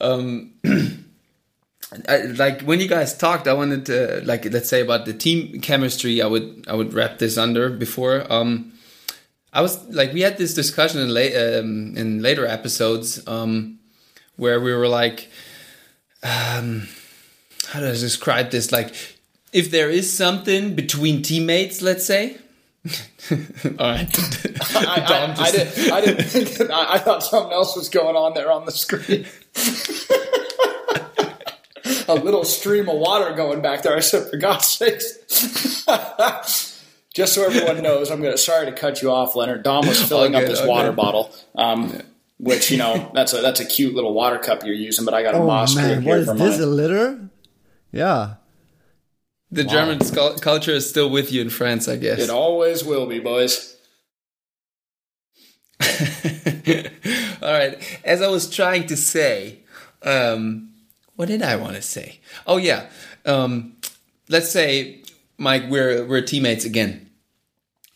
[0.00, 0.52] Um,
[2.08, 5.60] I, like when you guys talked, I wanted to like let's say about the team
[5.60, 6.22] chemistry.
[6.22, 8.30] I would I would wrap this under before.
[8.32, 8.72] Um,
[9.52, 13.78] I was like we had this discussion in late um, in later episodes um,
[14.36, 15.30] where we were like,
[16.22, 16.88] um,
[17.68, 18.72] how do I describe this?
[18.72, 18.94] Like
[19.52, 22.38] if there is something between teammates, let's say.
[22.84, 24.08] All right.
[24.76, 27.88] I, Dom I, I, didn't, I didn't think that, I, I thought something else was
[27.88, 29.24] going on there on the screen.
[32.08, 33.96] a little stream of water going back there.
[33.96, 35.84] I said, for God's sakes.
[37.14, 39.62] Just so everyone knows, I'm gonna sorry to cut you off, Leonard.
[39.62, 40.96] Dom was filling All up good, his all water good.
[40.96, 41.32] bottle.
[41.54, 42.00] Um,
[42.38, 45.22] which you know that's a that's a cute little water cup you're using, but I
[45.22, 46.58] got a Oh moss man, grip what here is for this?
[46.58, 47.28] A litter?
[47.92, 48.34] Yeah.
[49.54, 52.18] The German scu- culture is still with you in France, I guess.
[52.18, 53.76] It always will be, boys.
[57.42, 58.00] All right.
[58.04, 59.60] As I was trying to say,
[60.02, 60.70] um,
[61.16, 62.20] what did I want to say?
[62.46, 62.86] Oh yeah.
[63.24, 63.76] Um,
[64.28, 65.02] let's say,
[65.38, 67.10] Mike, we're we're teammates again,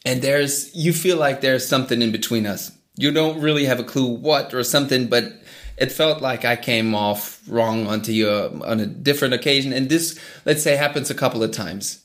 [0.05, 2.73] and there's you feel like there's something in between us.
[2.97, 5.33] You don't really have a clue what or something, but
[5.79, 9.89] it felt like I came off wrong onto you uh, on a different occasion, and
[9.89, 12.05] this, let's say, happens a couple of times.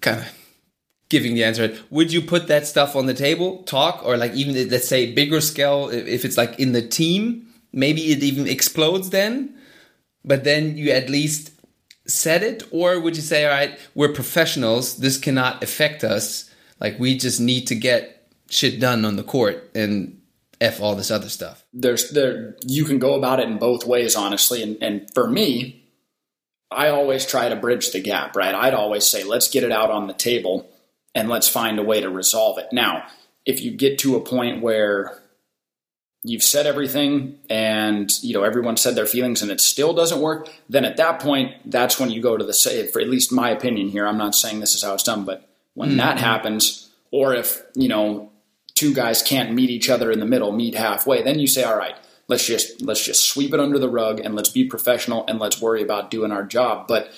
[0.00, 0.32] Kind of
[1.08, 4.68] giving the answer would you put that stuff on the table talk or like even
[4.68, 9.10] let's say bigger scale if if it's like in the team maybe it even explodes
[9.10, 9.54] then
[10.24, 11.52] but then you at least
[12.06, 16.98] said it or would you say all right we're professionals this cannot affect us like
[16.98, 20.20] we just need to get shit done on the court and
[20.64, 21.64] f all this other stuff.
[21.72, 24.62] There's there you can go about it in both ways honestly.
[24.62, 25.80] And, and for me
[26.70, 28.54] i always try to bridge the gap right?
[28.54, 30.68] I'd always say let's get it out on the table
[31.14, 32.68] and let's find a way to resolve it.
[32.72, 33.06] Now
[33.46, 35.18] if you get to a point where
[36.24, 40.48] you've said everything and you know everyone said their feelings and it still doesn't work
[40.68, 43.50] then at that point that's when you go to the say for at least my
[43.50, 45.96] opinion here i'm not saying this is how it's done but when hmm.
[45.98, 48.32] that happens or if you know
[48.74, 51.76] two guys can't meet each other in the middle meet halfway then you say all
[51.76, 51.96] right
[52.28, 55.60] let's just let's just sweep it under the rug and let's be professional and let's
[55.60, 57.10] worry about doing our job but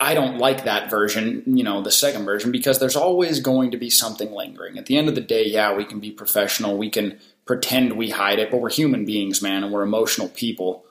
[0.00, 3.76] I don't like that version, you know, the second version, because there's always going to
[3.76, 4.78] be something lingering.
[4.78, 6.78] At the end of the day, yeah, we can be professional.
[6.78, 10.84] We can pretend we hide it, but we're human beings, man, and we're emotional people.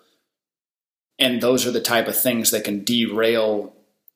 [1.17, 3.73] And those are the type of things that can derail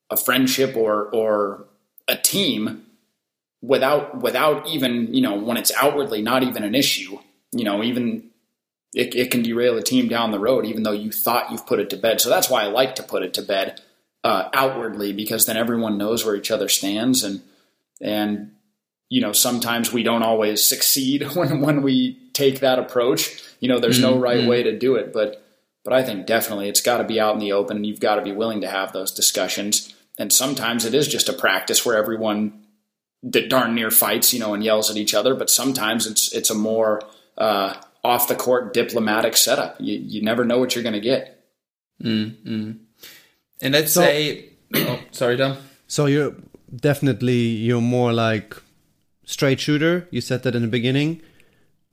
[0.10, 1.67] a friendship or or
[2.10, 2.86] a team
[3.62, 7.19] without without even, you know, when it's outwardly not even an issue.
[7.52, 8.30] You know, even
[8.93, 11.80] it, it can derail a team down the road, even though you thought you've put
[11.80, 12.21] it to bed.
[12.21, 13.82] So that's why I like to put it to bed
[14.24, 17.41] uh, outwardly because then everyone knows where each other stands and
[18.00, 18.52] and
[19.10, 23.80] you know sometimes we don't always succeed when when we take that approach you know
[23.80, 25.43] there's no right way to do it but
[25.84, 28.15] but I think definitely it's got to be out in the open and you've got
[28.15, 31.97] to be willing to have those discussions and sometimes it is just a practice where
[31.97, 32.61] everyone
[33.29, 36.49] d- darn near fights you know and yells at each other but sometimes it's it's
[36.49, 37.01] a more
[37.38, 41.45] uh, off the court diplomatic setup you, you never know what you're going to get
[42.03, 42.71] mm-hmm.
[43.62, 45.57] and let's So- say oh sorry Dom
[45.88, 46.34] So you're
[46.73, 48.55] definitely you're more like
[49.25, 50.07] straight shooter.
[50.12, 51.21] You said that in the beginning.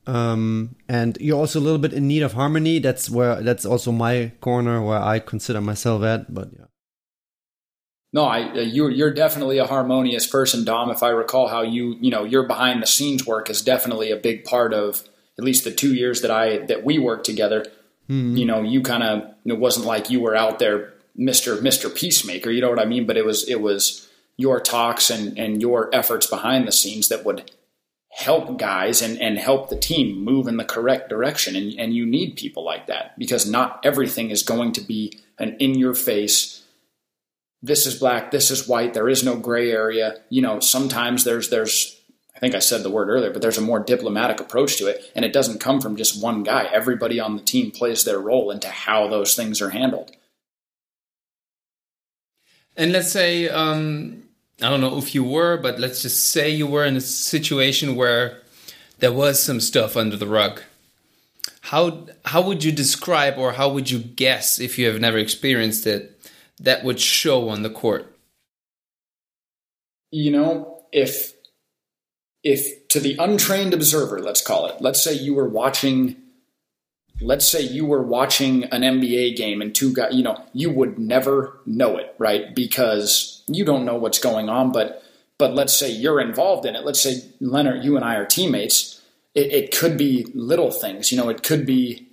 [0.07, 2.79] Um, and you're also a little bit in need of harmony.
[2.79, 6.33] That's where that's also my corner where I consider myself at.
[6.33, 6.68] But yeah,
[8.11, 10.89] No, I uh, you're you're definitely a harmonious person, Dom.
[10.89, 14.15] If I recall how you you know your behind the scenes work is definitely a
[14.15, 15.03] big part of
[15.37, 17.65] at least the two years that I that we worked together.
[18.35, 22.49] You know, you kind of it wasn't like you were out there, Mister Mister Peacemaker.
[22.49, 23.05] You know what I mean?
[23.05, 27.23] But it was it was your talks and and your efforts behind the scenes that
[27.23, 27.51] would
[28.09, 31.55] help guys and and help the team move in the correct direction.
[31.55, 35.55] And and you need people like that because not everything is going to be an
[35.59, 36.58] in your face
[37.61, 40.17] this is black, this is white, there is no gray area.
[40.29, 41.99] You know, sometimes there's there's
[42.35, 45.11] I think I said the word earlier, but there's a more diplomatic approach to it,
[45.13, 46.69] and it doesn't come from just one guy.
[46.71, 50.11] Everybody on the team plays their role into how those things are handled.
[52.77, 54.23] And let's say, um,
[54.61, 57.97] I don't know if you were, but let's just say you were in a situation
[57.97, 58.41] where
[58.99, 60.61] there was some stuff under the rug.
[61.61, 65.85] How how would you describe or how would you guess if you have never experienced
[65.85, 66.18] it
[66.59, 68.15] that would show on the court?
[70.11, 71.33] You know, if
[72.43, 76.15] if to the untrained observer, let's call it, let's say you were watching
[77.21, 80.97] let's say you were watching an NBA game and two guys, you know, you would
[80.97, 82.55] never know it, right?
[82.55, 85.03] Because you don't know what's going on, but
[85.37, 86.85] but let's say you're involved in it.
[86.85, 89.01] Let's say Leonard, you and I are teammates.
[89.35, 91.29] It, it could be little things, you know.
[91.29, 92.08] It could be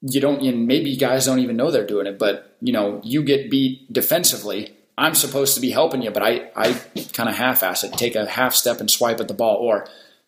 [0.00, 3.22] you don't, and maybe guys don't even know they're doing it, but you know, you
[3.22, 4.74] get beat defensively.
[4.96, 6.80] I'm supposed to be helping you, but I I
[7.12, 9.86] kind of half-ass it, take a half step and swipe at the ball, or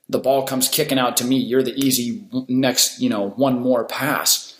[0.09, 1.37] the ball comes kicking out to me.
[1.37, 4.56] You're the easy next, you know, one more pass.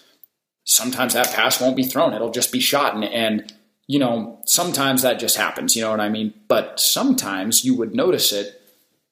[0.65, 2.15] Sometimes that pass won't be thrown.
[2.15, 2.95] It'll just be shot.
[2.95, 3.53] And, and,
[3.89, 5.75] you know, sometimes that just happens.
[5.75, 6.35] You know what I mean?
[6.47, 8.63] But sometimes you would notice it.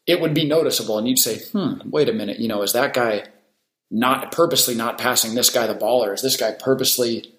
[0.06, 0.96] It would be noticeable.
[0.96, 2.38] And you'd say, hmm, wait a minute.
[2.38, 3.24] You know, is that guy
[3.90, 7.34] not purposely not passing this guy the ball or is this guy purposely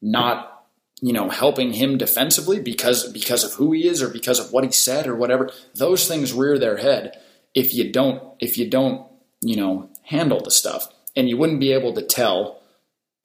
[0.00, 0.66] not,
[1.00, 4.64] you know, helping him defensively because, because of who he is or because of what
[4.64, 5.50] he said or whatever?
[5.74, 7.20] Those things rear their head
[7.54, 9.06] if you don't if you don't
[9.42, 10.88] you know handle the stuff.
[11.14, 12.62] And you wouldn't be able to tell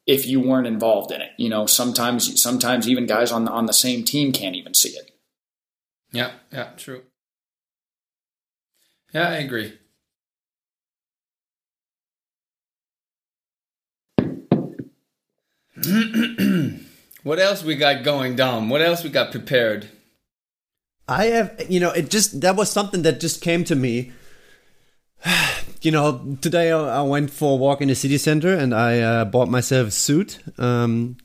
[0.06, 1.32] if you weren't involved in it.
[1.38, 4.90] You know sometimes sometimes even guys on the, on the same team can't even see
[4.90, 5.12] it.
[6.12, 7.04] Yeah yeah true.
[9.14, 9.74] Yeah i agree
[17.24, 18.70] what else we got going Dom?
[18.70, 19.90] what else we got prepared
[21.08, 24.12] I have, you know, it just that was something that just came to me.
[25.80, 29.26] You know, today I went for a walk in the city center and I uh,
[29.26, 30.40] bought myself a suit.
[30.58, 31.18] Um,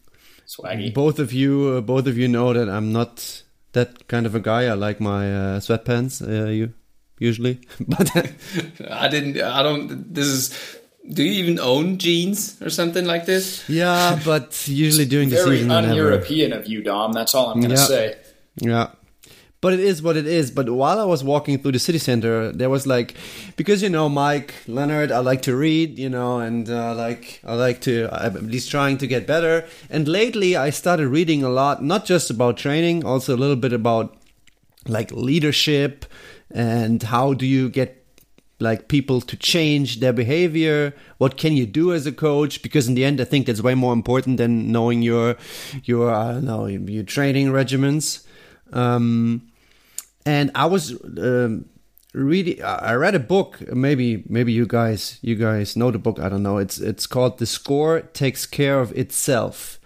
[0.47, 0.93] Swaggy.
[0.93, 4.41] Both of you, uh, both of you know that I'm not that kind of a
[4.41, 4.67] guy.
[4.67, 6.21] I like my uh, sweatpants.
[6.21, 6.75] Uh, you
[7.19, 8.15] usually, but
[8.91, 9.41] I didn't.
[9.41, 10.13] I don't.
[10.13, 10.79] This is.
[11.11, 13.69] Do you even own jeans or something like this?
[13.69, 17.13] Yeah, but usually during the Very un-European of you, Dom.
[17.13, 17.87] That's all I'm going to Yeah.
[17.87, 18.15] say.
[18.61, 18.87] Yeah.
[19.61, 20.51] But it is what it is.
[20.51, 23.15] But while I was walking through the city center, there was like,
[23.57, 27.55] because you know, Mike Leonard, I like to read, you know, and uh, like I
[27.55, 29.65] like to, I'm at least trying to get better.
[29.89, 33.73] And lately, I started reading a lot, not just about training, also a little bit
[33.73, 34.17] about
[34.89, 36.07] like leadership
[36.51, 38.02] and how do you get
[38.63, 40.95] like people to change their behavior.
[41.19, 42.63] What can you do as a coach?
[42.63, 45.37] Because in the end i think that's way more important than knowing your
[45.85, 48.25] your i don't know your training regimens.
[48.73, 49.43] Um
[50.25, 51.65] and i was um
[52.15, 53.61] reading i read a book.
[53.73, 56.19] Maybe maybe you guys you guys know the book.
[56.19, 56.59] I don't know.
[56.59, 59.79] It's it's called the score takes care of itself.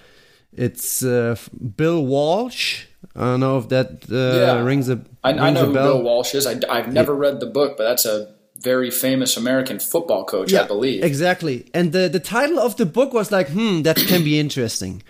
[0.53, 1.37] It's uh,
[1.77, 2.87] bill walsh.
[3.15, 4.63] I don't know if that uh, Yeah.
[4.65, 5.85] rings a I, rings I know a bell.
[5.95, 6.47] Bill Walsh is.
[6.47, 8.35] I, have never read the book, but that's a
[8.73, 11.05] very famous American football coach, I believe.
[11.05, 11.57] Exactly.
[11.73, 15.03] And the, the title of the book was like, hmm, that can be interesting.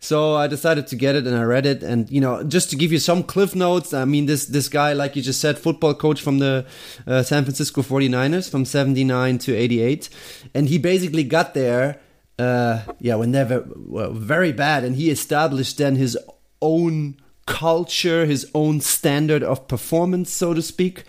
[0.00, 1.82] So I decided to get it and I read it.
[1.82, 4.92] And, you know, just to give you some cliff notes, I mean, this, this guy,
[4.92, 6.66] like you just said, football coach from the
[7.06, 10.08] uh, San Francisco 49ers from 79 to 88.
[10.52, 12.00] And he basically got there,
[12.38, 14.84] uh, yeah, when they were were very bad.
[14.84, 16.18] And he established then his
[16.60, 21.04] own culture, his own standard of performance, so to speak.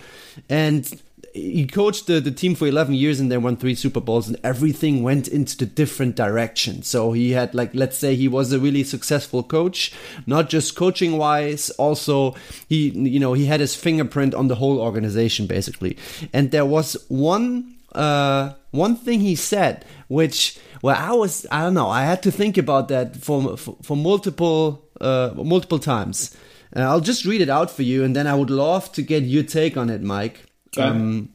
[0.47, 1.01] And
[1.35, 4.37] he coached the, the team for 11 years and they won three Super Bowls and
[4.41, 6.81] everything went into the different direction.
[6.81, 9.91] So he had like, let's say he was a really successful coach,
[10.25, 12.35] not just coaching wise, also
[12.69, 15.97] he, you know, he had his fingerprint on the whole organization basically.
[16.31, 21.73] And there was one, uh, one thing he said, which, well, I was, I don't
[21.73, 26.33] know, I had to think about that for, for, for multiple, uh, multiple times.
[26.73, 29.23] Uh, I'll just read it out for you and then I would love to get
[29.23, 30.45] your take on it, Mike.
[30.83, 31.29] Um,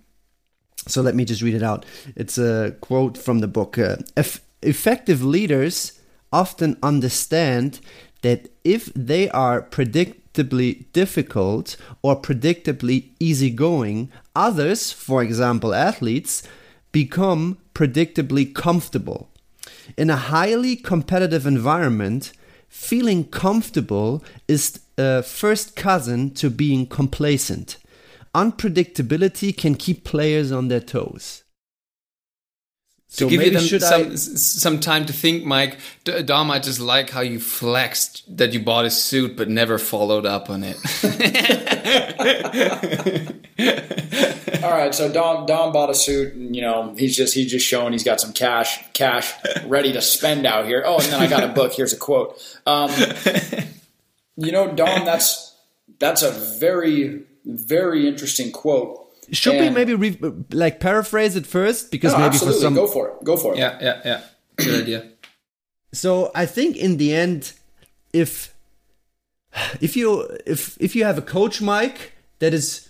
[0.86, 1.84] so let me just read it out.
[2.16, 3.78] It's a quote from the book.
[3.78, 5.92] Uh, "Eff- effective leaders
[6.32, 7.80] often understand
[8.22, 16.42] that if they are predictably difficult or predictably easygoing, others, for example athletes,
[16.92, 19.28] become predictably comfortable.
[19.96, 22.32] In a highly competitive environment,
[22.68, 27.76] feeling comfortable is a first cousin to being complacent.
[28.34, 31.42] Unpredictability can keep players on their toes.
[33.16, 35.78] to give you them some I- s- some time to think, Mike.
[36.04, 39.78] D- Dom, I just like how you flexed that you bought a suit but never
[39.78, 40.76] followed up on it.
[44.62, 47.66] All right, so Dom Dom bought a suit, and you know he's just he's just
[47.66, 49.32] showing he's got some cash cash
[49.66, 50.82] ready to spend out here.
[50.86, 51.72] Oh, and then I got a book.
[51.72, 52.40] Here's a quote.
[52.66, 52.90] Um,
[54.36, 55.54] you know, Dom, that's
[55.98, 59.06] that's a very very interesting quote.
[59.32, 62.60] Should and, we maybe re- like paraphrase it first because no, maybe absolutely.
[62.60, 63.24] for some go for it.
[63.24, 63.58] Go for it.
[63.58, 64.20] Yeah, yeah, yeah.
[64.56, 65.10] Good idea.
[65.92, 67.52] So I think in the end,
[68.12, 68.54] if
[69.80, 72.88] if you if if you have a coach Mike that is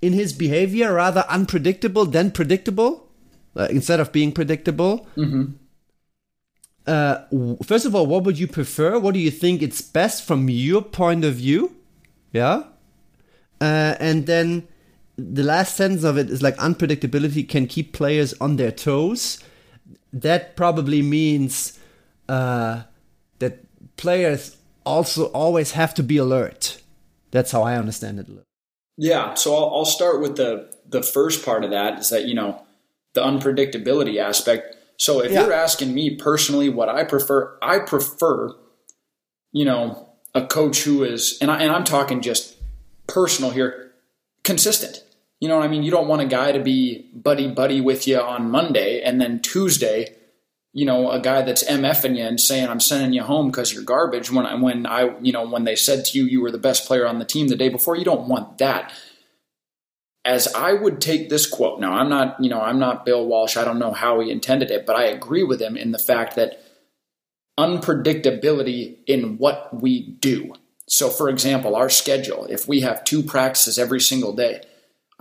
[0.00, 3.08] in his behavior rather unpredictable than predictable,
[3.56, 5.06] uh, instead of being predictable.
[5.16, 5.52] Mm-hmm.
[6.84, 7.18] Uh,
[7.62, 8.98] first of all, what would you prefer?
[8.98, 11.76] What do you think it's best from your point of view?
[12.32, 12.64] Yeah.
[13.62, 14.66] Uh, and then
[15.16, 19.38] the last sentence of it is like unpredictability can keep players on their toes.
[20.12, 21.78] That probably means
[22.28, 22.82] uh,
[23.38, 23.60] that
[23.96, 26.82] players also always have to be alert.
[27.30, 28.26] That's how I understand it.
[28.96, 29.34] Yeah.
[29.34, 32.62] So I'll, I'll start with the the first part of that is that you know
[33.14, 34.74] the unpredictability aspect.
[34.96, 35.42] So if yeah.
[35.42, 38.54] you're asking me personally what I prefer, I prefer,
[39.52, 42.56] you know, a coach who is, and, I, and I'm talking just
[43.06, 43.92] personal here,
[44.44, 45.02] consistent.
[45.40, 45.82] You know what I mean?
[45.82, 49.40] You don't want a guy to be buddy buddy with you on Monday and then
[49.40, 50.14] Tuesday,
[50.72, 53.82] you know, a guy that's MFing you and saying I'm sending you home because you're
[53.82, 54.30] garbage.
[54.30, 57.06] When when I you know when they said to you you were the best player
[57.06, 58.92] on the team the day before, you don't want that
[60.24, 61.80] as I would take this quote.
[61.80, 63.56] Now, I'm not, you know, I'm not Bill Walsh.
[63.56, 66.36] I don't know how he intended it, but I agree with him in the fact
[66.36, 66.62] that
[67.58, 70.54] unpredictability in what we do.
[70.88, 74.62] So, for example, our schedule, if we have two practices every single day,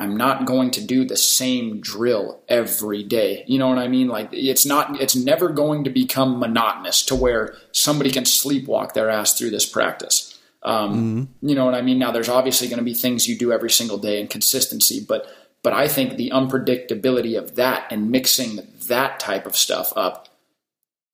[0.01, 3.43] I'm not going to do the same drill every day.
[3.47, 4.07] You know what I mean?
[4.07, 9.09] Like it's not it's never going to become monotonous to where somebody can sleepwalk their
[9.09, 10.39] ass through this practice.
[10.64, 11.47] Um, mm-hmm.
[11.47, 11.99] You know what I mean?
[11.99, 15.28] Now, there's obviously going to be things you do every single day and consistency, but
[15.64, 20.28] but I think the unpredictability of that and mixing that type of stuff up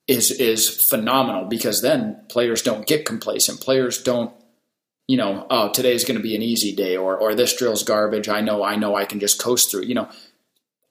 [0.08, 3.62] is is phenomenal because then players don't get complacent.
[3.62, 4.34] Players don't,
[5.08, 8.30] you know, oh today's going to be an easy day or or this drill's garbage.
[8.30, 9.84] I know I know I can just coast through.
[9.84, 10.10] You know,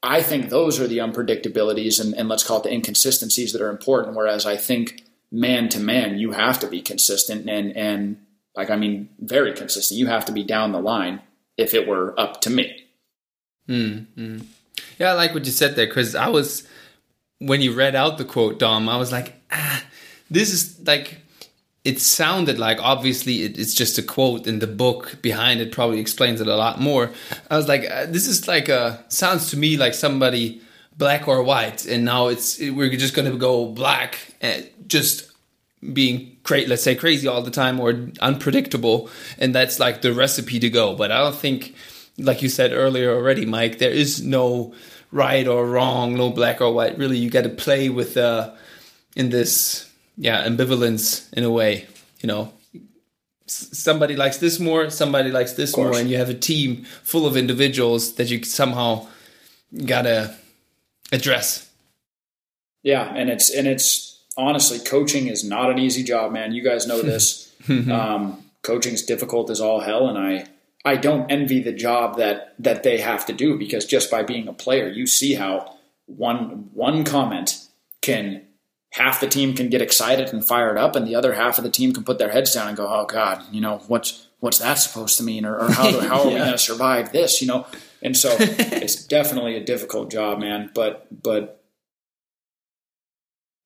[0.03, 3.71] I think those are the unpredictabilities and, and let's call it the inconsistencies that are
[3.71, 4.17] important.
[4.17, 8.19] Whereas I think man to man, you have to be consistent and and
[8.57, 10.01] like, I mean, very consistent.
[10.01, 11.21] You have to be down the line
[11.57, 12.87] if it were up to me.
[13.69, 14.39] Mm-hmm.
[14.99, 16.67] Yeah, I like what you said there because I was,
[17.39, 19.83] when you read out the quote, Dom, I was like, ah,
[20.31, 21.21] this is like,
[21.85, 26.01] it sounded like obviously it, it's just a quote and the book behind it probably
[26.01, 27.13] explains it a lot more.
[27.51, 30.61] I was like, uh, this is like a, sounds to me like somebody
[30.97, 35.31] black or white and now it's we're just to go black and just
[35.93, 40.59] being cra- let's say crazy all the time or unpredictable and that's like the recipe
[40.59, 41.75] to go but i don't think
[42.17, 44.73] like you said earlier already mike there is no
[45.17, 48.53] right or wrong no black or white really you got to play with uh
[49.15, 51.87] in this yeah ambivalence in a way
[52.21, 52.53] you know
[53.47, 57.37] somebody likes this more somebody likes this more and you have a team full of
[57.37, 59.07] individuals that you somehow
[59.85, 60.35] gotta
[61.13, 61.71] address
[62.83, 66.53] yeah and it's and it's honestly, coaching is not an easy job, man.
[66.53, 67.53] You guys know this.
[67.69, 70.47] um, coaching is difficult as all hell, and I
[70.87, 74.47] I don't envy the job that that they have to do because just by being
[74.47, 75.77] a player, you see how
[76.07, 77.67] one one comment
[78.01, 78.47] can
[78.93, 81.71] half the team can get excited and fired up, and the other half of the
[81.71, 84.75] team can put their heads down and go, "Oh God, you know what's what's that
[84.75, 86.33] supposed to mean?" Or, or how do, how are yeah.
[86.33, 87.43] we going to survive this?
[87.43, 87.67] You know,
[88.01, 90.71] and so it's definitely a difficult job, man.
[90.73, 91.65] But but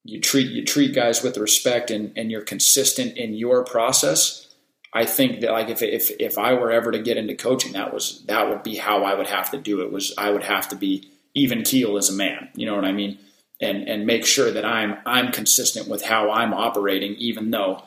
[0.04, 4.49] you treat you treat guys with respect and, and you're consistent in your process,
[4.92, 7.94] I think that like if if if I were ever to get into coaching, that
[7.94, 9.92] was that would be how I would have to do it.
[9.92, 12.48] Was I would have to be even keel as a man.
[12.54, 13.18] You know what I mean?
[13.60, 17.84] And and make sure that I'm I'm consistent with how I'm operating, even though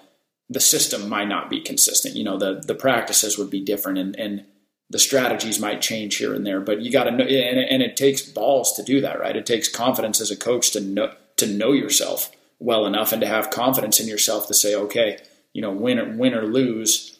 [0.49, 2.16] the system might not be consistent.
[2.16, 4.45] You know, the the practices would be different and and
[4.89, 6.62] the strategies might change here and there.
[6.62, 9.36] But you got to know, and, and it takes balls to do that, right?
[9.36, 13.28] It takes confidence as a coach to know to know yourself well enough and to
[13.28, 15.18] have confidence in yourself to say, okay,
[15.54, 17.20] you know, win or win or lose,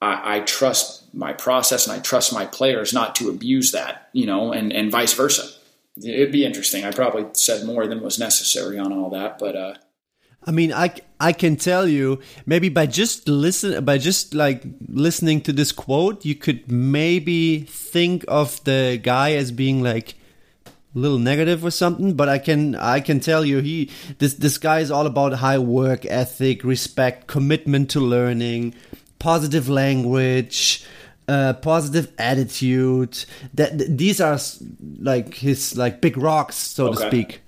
[0.00, 4.26] I, I trust my process and I trust my players not to abuse that, you
[4.26, 5.48] know, and, and vice versa.
[5.96, 6.84] It'd be interesting.
[6.84, 9.74] I probably said more than was necessary on all that, but uh,
[10.46, 15.40] I mean, I, I can tell you maybe by just listen by just like listening
[15.42, 20.16] to this quote, you could maybe think of the guy as being like
[20.94, 24.80] little negative or something but i can i can tell you he this this guy
[24.80, 28.74] is all about high work ethic respect commitment to learning
[29.18, 30.84] positive language
[31.26, 33.24] uh, positive attitude.
[33.54, 34.38] That th- these are
[34.98, 36.96] like his like big rocks so okay.
[36.96, 37.40] to speak.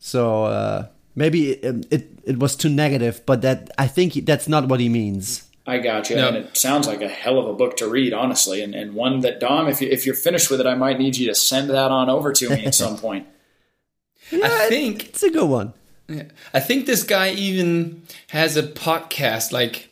[0.00, 4.68] So uh, maybe it, it, it was too negative but that i think that's not
[4.68, 6.16] what he means I got you.
[6.16, 6.28] No.
[6.28, 9.20] And it sounds like a hell of a book to read, honestly, and, and one
[9.20, 11.70] that Dom, if you if you're finished with it, I might need you to send
[11.70, 13.26] that on over to me at some point.
[14.30, 15.72] Yeah, I think it's a good one.
[16.08, 16.24] Yeah.
[16.52, 19.52] I think this guy even has a podcast.
[19.52, 19.90] Like,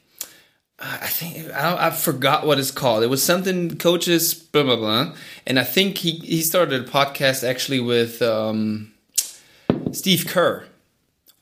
[0.79, 3.05] I think I, I forgot what it's called.
[3.05, 5.15] It was something coaches blah blah blah.
[5.47, 8.93] And I think he he started a podcast actually with um,
[9.93, 10.65] Steve Kerr,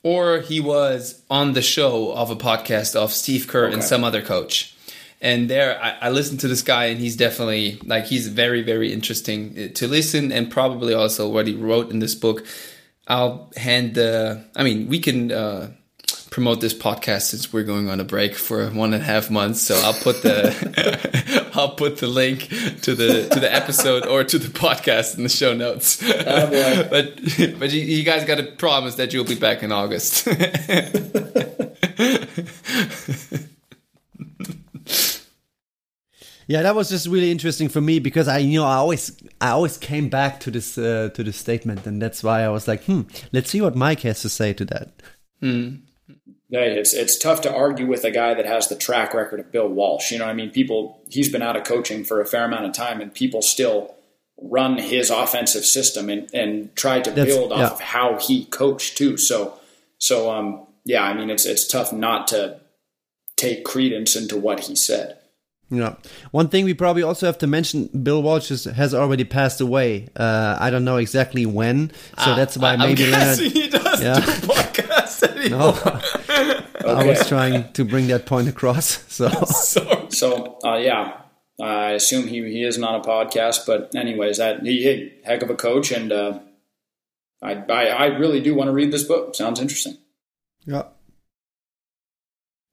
[0.03, 4.21] or he was on the show of a podcast of Steve Kerr and some other
[4.21, 4.75] coach.
[5.21, 8.93] And there, I, I listened to this guy, and he's definitely like he's very, very
[8.93, 12.45] interesting uh, to listen, and probably also what he wrote in this book.
[13.05, 14.45] I'll hand the.
[14.55, 15.71] I mean, we can uh,
[16.39, 19.59] promote this podcast since we're going on a break for one and a half months.
[19.59, 22.47] So I'll put the I'll put the link
[22.83, 26.01] to the to the episode or to the podcast in the show notes.
[26.01, 26.87] boy.
[26.89, 27.15] but
[27.59, 30.29] but you, you guys got to promise that you'll be back in August.
[36.47, 39.49] Yeah, that was just really interesting for me because I, you know, I always, I
[39.49, 42.85] always came back to this, uh, to this statement, and that's why I was like,
[42.85, 45.03] hmm, let's see what Mike has to say to that.
[45.41, 45.88] Yeah,
[46.51, 49.67] it's it's tough to argue with a guy that has the track record of Bill
[49.67, 50.11] Walsh.
[50.11, 52.65] You know, what I mean, people he's been out of coaching for a fair amount
[52.65, 53.95] of time, and people still
[54.41, 57.67] run his offensive system and and try to That's- build off yeah.
[57.69, 59.17] of how he coached too.
[59.17, 59.59] So
[59.99, 62.59] so um yeah, I mean, it's it's tough not to
[63.35, 65.18] take credence into what he said.
[65.71, 65.95] Yeah.
[66.31, 70.07] One thing we probably also have to mention: Bill Walsh is, has already passed away.
[70.15, 73.53] Uh, I don't know exactly when, so that's why I'm maybe guessing Leonard.
[73.53, 74.15] he does Yeah.
[74.15, 75.73] do podcasts anymore.
[76.81, 79.03] No, I was trying to bring that point across.
[79.09, 80.09] So Sorry.
[80.11, 81.21] So uh, yeah,
[81.61, 85.49] I assume he he isn't on a podcast, but anyways, that he, he heck of
[85.51, 86.39] a coach, and uh,
[87.43, 89.35] I, I I really do want to read this book.
[89.35, 89.97] Sounds interesting.
[90.65, 90.83] yeah.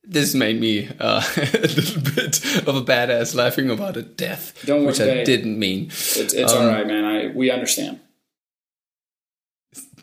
[0.09, 4.79] This made me uh, a little bit of a badass laughing about a death, Don't
[4.79, 5.25] worry, which I hey.
[5.25, 5.87] didn't mean.
[5.87, 7.05] It's it's Um, all right, man.
[7.05, 7.99] I we understand.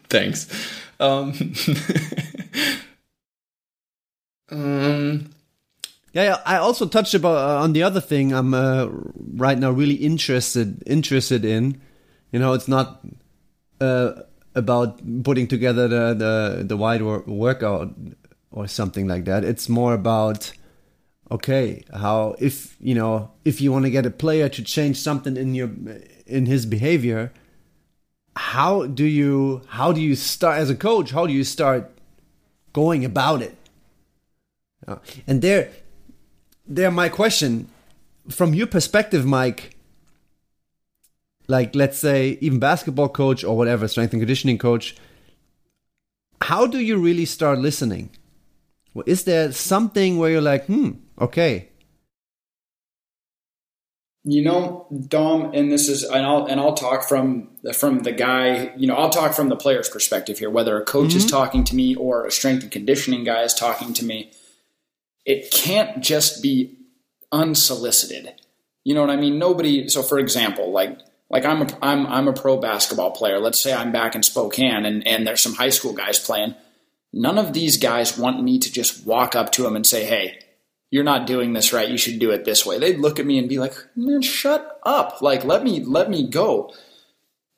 [0.09, 0.47] Thanks.
[0.99, 1.33] Um,
[4.51, 5.29] um,
[6.13, 8.87] Yeah, yeah, I also touched about uh, on the other thing I'm uh,
[9.35, 11.81] right now really interested interested in.
[12.31, 13.03] You know, it's not
[13.81, 14.11] uh,
[14.53, 17.93] about putting together the the, the wide wor- workout
[18.53, 19.43] or something like that.
[19.43, 20.53] It's more about
[21.31, 25.35] okay, how if you know if you want to get a player to change something
[25.35, 25.71] in your
[26.25, 27.33] in his behavior,
[28.37, 31.11] how do you how do you start as a coach?
[31.11, 31.91] How do you start
[32.71, 33.57] going about it?
[34.87, 34.97] Uh,
[35.27, 35.71] and there
[36.65, 37.67] there my question
[38.29, 39.75] from your perspective mike
[41.47, 44.95] like let's say even basketball coach or whatever strength and conditioning coach
[46.41, 48.09] how do you really start listening
[49.05, 51.69] is there something where you're like hmm okay
[54.25, 58.71] You know, Dom, and this is, and I'll and I'll talk from from the guy.
[58.77, 60.49] You know, I'll talk from the player's perspective here.
[60.49, 63.91] Whether a coach is talking to me or a strength and conditioning guy is talking
[63.95, 64.31] to me,
[65.25, 66.77] it can't just be
[67.33, 68.31] unsolicited.
[68.85, 69.37] You know what I mean?
[69.39, 69.89] Nobody.
[69.89, 73.39] So, for example, like like I'm a I'm I'm a pro basketball player.
[73.39, 76.55] Let's say I'm back in Spokane, and and there's some high school guys playing.
[77.13, 80.39] None of these guys want me to just walk up to them and say, "Hey,
[80.89, 81.87] you're not doing this right.
[81.87, 84.79] You should do it this way." They'd look at me and be like, "Man, shut
[84.83, 85.21] up!
[85.21, 86.73] Like, let me let me go."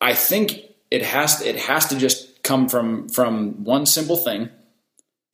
[0.02, 4.50] I think it has it has to just come from from one simple thing,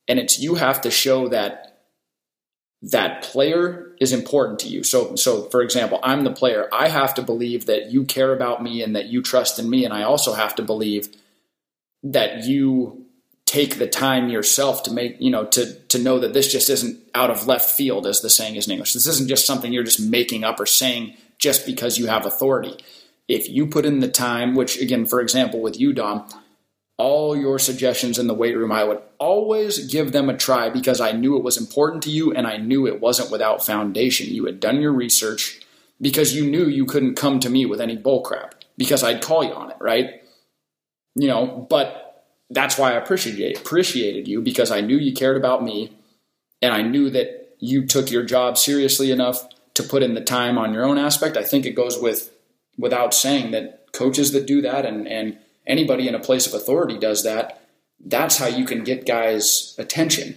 [0.06, 1.72] and it's you have to show that
[2.82, 4.82] that player is important to you.
[4.82, 6.68] So so for example, I'm the player.
[6.72, 9.84] I have to believe that you care about me and that you trust in me
[9.84, 11.08] and I also have to believe
[12.02, 13.01] that you
[13.52, 16.98] take the time yourself to make, you know, to to know that this just isn't
[17.14, 18.94] out of left field as the saying is in English.
[18.94, 22.78] This isn't just something you're just making up or saying just because you have authority.
[23.28, 26.26] If you put in the time, which again, for example, with you, Dom,
[26.96, 30.98] all your suggestions in the weight room, I would always give them a try because
[30.98, 34.34] I knew it was important to you and I knew it wasn't without foundation.
[34.34, 35.60] You had done your research
[36.00, 39.52] because you knew you couldn't come to me with any bullcrap because I'd call you
[39.52, 40.22] on it, right?
[41.16, 42.11] You know, but
[42.52, 45.92] that's why I appreciate appreciated you because I knew you cared about me
[46.60, 50.58] and I knew that you took your job seriously enough to put in the time
[50.58, 51.36] on your own aspect.
[51.36, 52.30] I think it goes with
[52.76, 56.98] without saying that coaches that do that and, and anybody in a place of authority
[56.98, 57.62] does that,
[58.04, 60.36] that's how you can get guys' attention,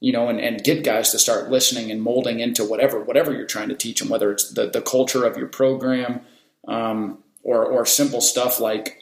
[0.00, 3.46] you know, and, and get guys to start listening and molding into whatever whatever you're
[3.46, 6.20] trying to teach them, whether it's the, the culture of your program
[6.68, 9.01] um, or or simple stuff like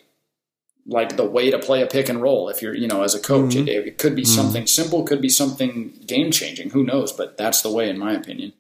[0.87, 3.21] like the way to play a pick and roll if you're you know as a
[3.21, 3.55] coach.
[3.55, 3.69] Mm-hmm.
[3.69, 4.35] it, it, could be mm-hmm.
[4.35, 7.13] something simple could be something game changing who knows?
[7.13, 8.53] But that's the way in my opinion.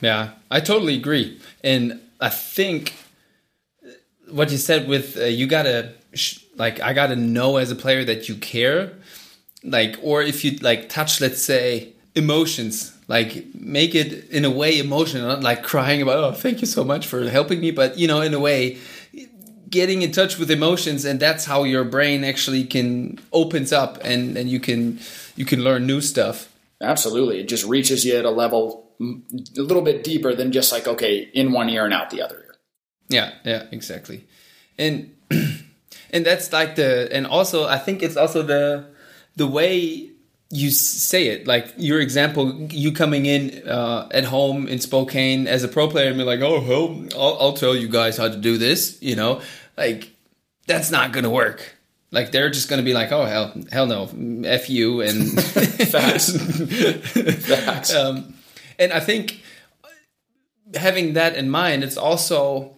[0.00, 1.40] Yeah i totally agree.
[1.62, 2.94] And i think
[4.28, 5.92] what you said with uh, you gotta
[6.56, 8.92] like i gotta know as a player that you care.
[9.64, 14.78] Like or if you like touch let's say emotions like make it in a way
[14.78, 18.08] emotional not like crying about oh thank you so much for helping me but you
[18.08, 18.78] know in a way
[19.68, 24.36] getting in touch with emotions and that's how your brain actually can opens up and
[24.36, 24.98] and you can
[25.36, 26.52] you can learn new stuff.
[26.80, 27.40] Absolutely.
[27.40, 31.28] It just reaches you at a level a little bit deeper than just like okay
[31.32, 32.54] in one ear and out the other ear.
[33.08, 34.24] Yeah yeah exactly.
[34.78, 35.14] And
[36.10, 38.86] and that's like the and also i think it's also the
[39.34, 40.10] the way
[40.50, 45.64] you say it like your example you coming in uh, at home in spokane as
[45.64, 48.36] a pro player and be like oh well I'll, I'll tell you guys how to
[48.36, 49.40] do this you know?
[49.76, 50.12] Like
[50.66, 51.74] that's not gonna work.
[52.12, 54.08] Like they're just gonna be like oh hell hell no
[54.46, 56.30] f you and facts.
[57.46, 57.94] Facts.
[57.94, 58.34] Um,
[58.78, 59.42] and i think
[60.74, 62.74] having that in mind it's also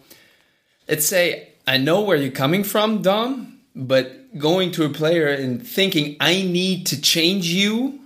[0.87, 5.65] it's say i know where you're coming from dom but going to a player and
[5.65, 7.99] thinking I need to change you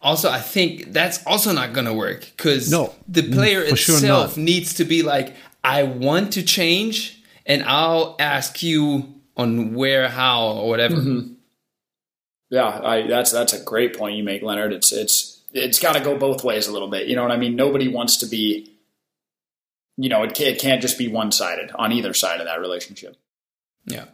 [0.00, 4.42] also I think that's also not going to work cuz no, the player itself sure
[4.42, 10.46] needs to be like I want to change and I'll ask you on where how
[10.48, 10.96] or whatever.
[10.96, 11.32] Mm-hmm.
[12.50, 14.72] Yeah, I, that's that's a great point you make Leonard.
[14.72, 17.08] It's it's it's got to go both ways a little bit.
[17.08, 17.56] You know what I mean?
[17.56, 18.74] Nobody wants to be
[19.96, 23.16] you know, it, it can't just be one-sided on either side of that relationship.
[23.86, 24.06] Yeah.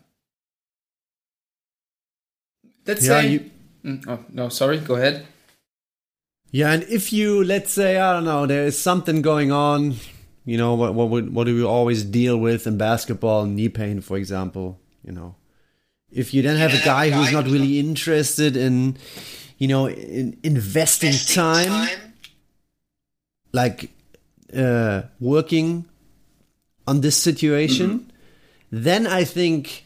[2.90, 3.28] Let's yeah, say.
[3.28, 3.50] You,
[3.84, 5.24] mm, oh, no, sorry, go ahead.
[6.50, 9.94] Yeah, and if you, let's say, I don't know, there is something going on,
[10.44, 14.16] you know, what, what, what do we always deal with in basketball, knee pain, for
[14.16, 15.36] example, you know.
[16.10, 18.96] If you then have a guy who's not really interested in,
[19.58, 21.98] you know, in investing, investing time, time,
[23.52, 23.90] like
[24.52, 25.84] uh, working
[26.88, 28.08] on this situation, mm-hmm.
[28.72, 29.84] then I think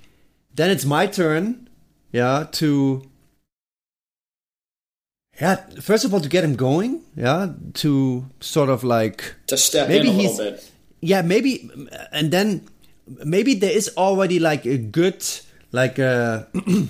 [0.55, 1.63] then it's my turn
[2.14, 3.02] yeah, to
[5.40, 7.52] yeah, first of all to get him going, yeah,
[7.82, 10.70] to sort of like to step maybe in a little bit.
[11.00, 11.68] Yeah, maybe,
[12.12, 12.68] and then
[13.24, 15.26] maybe there is already like a good
[15.72, 16.46] like a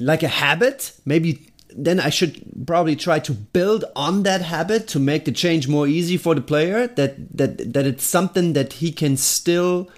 [0.00, 0.92] like a habit.
[1.04, 5.68] Maybe then I should probably try to build on that habit to make the change
[5.68, 6.88] more easy for the player.
[6.88, 9.88] That that that it's something that he can still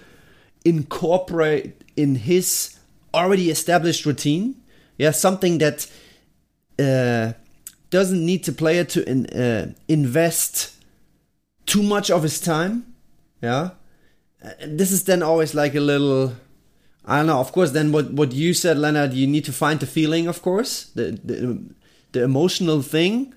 [0.63, 2.77] incorporate in his
[3.13, 4.55] already established routine.
[4.97, 5.87] Yeah, something that
[6.79, 7.33] uh,
[7.89, 10.75] doesn't need the player to in, uh, invest
[11.65, 12.93] too much of his time.
[13.41, 13.71] Yeah,
[14.59, 16.33] and this is then always like a little.
[17.05, 17.39] I don't know.
[17.39, 20.27] Of course, then what what you said, Leonard, you need to find the feeling.
[20.27, 21.59] Of course, the the,
[22.11, 23.33] the emotional thing,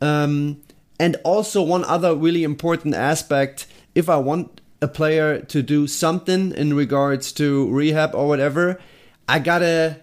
[0.00, 0.62] um,
[0.98, 3.66] and also one other really important aspect.
[3.94, 8.80] If I want a player to do something in regards to rehab or whatever,
[9.28, 10.00] I gotta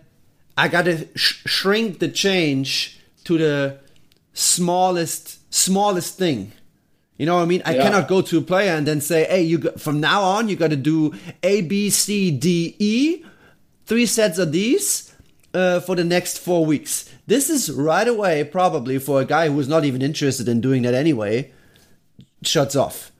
[0.57, 3.79] I gotta sh- shrink the change to the
[4.33, 6.51] smallest smallest thing.
[7.17, 7.61] You know what I mean?
[7.65, 7.83] I yeah.
[7.83, 10.55] cannot go to a player and then say, "Hey, you got, from now on you
[10.55, 11.13] got to do
[11.43, 13.25] A, B, C, D, E,
[13.85, 15.13] three sets of these
[15.53, 19.67] uh, for the next four weeks." This is right away probably for a guy who's
[19.67, 21.51] not even interested in doing that anyway.
[22.41, 23.11] Shuts off.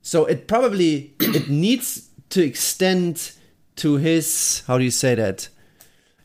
[0.00, 3.32] So it probably it needs to extend
[3.78, 5.48] to his how do you say that?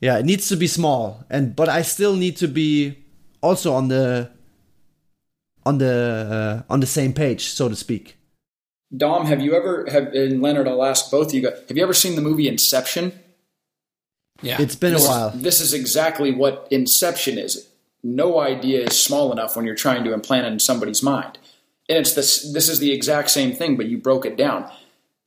[0.01, 2.97] Yeah, it needs to be small, and but I still need to be
[3.41, 4.31] also on the
[5.65, 8.17] on the uh, on the same page, so to speak.
[8.95, 10.67] Dom, have you ever have and Leonard?
[10.67, 11.57] I'll ask both of you guys.
[11.67, 13.13] Have you ever seen the movie Inception?
[14.41, 15.29] Yeah, it's been this, a while.
[15.29, 17.69] This is exactly what Inception is.
[18.03, 21.37] No idea is small enough when you're trying to implant it in somebody's mind,
[21.87, 22.51] and it's this.
[22.51, 24.69] This is the exact same thing, but you broke it down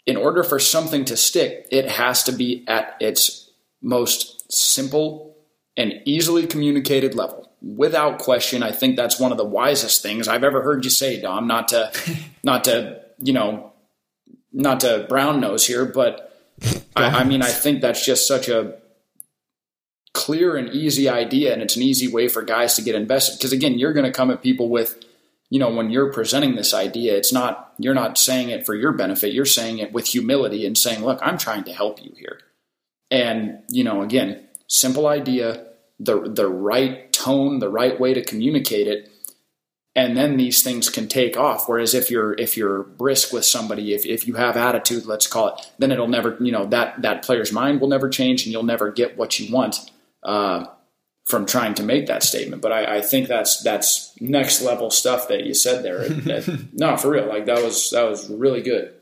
[0.07, 3.51] in order for something to stick, it has to be at its
[3.83, 5.37] most simple
[5.77, 7.51] and easily communicated level.
[7.61, 11.21] Without question, I think that's one of the wisest things I've ever heard you say,
[11.21, 11.47] Dom.
[11.47, 11.93] Not to,
[12.45, 13.73] not to, you know,
[14.53, 16.33] not to brown nose here, but
[16.95, 18.77] I, I mean, I think that's just such a
[20.13, 23.39] clear and easy idea, and it's an easy way for guys to get invested.
[23.39, 25.05] Because again, you're going to come at people with
[25.51, 28.93] you know, when you're presenting this idea, it's not, you're not saying it for your
[28.93, 29.33] benefit.
[29.33, 32.41] You're saying it with humility and saying, look, I'm trying to help you here.
[33.11, 35.67] And, you know, again, simple idea,
[36.01, 39.11] the, the right tone, the right way to communicate it.
[39.97, 43.95] and then these things can take off whereas if you're if you're brisk with somebody
[43.95, 47.25] if, if you have attitude let's call it then it'll never you know that that
[47.25, 49.91] player's mind will never change and you'll never get what you want
[50.23, 50.67] uh,
[51.29, 55.29] from trying to make that statement but I, I, think that's that's next level stuff
[55.29, 56.09] that you said there
[56.73, 58.95] no for real like that was that was really good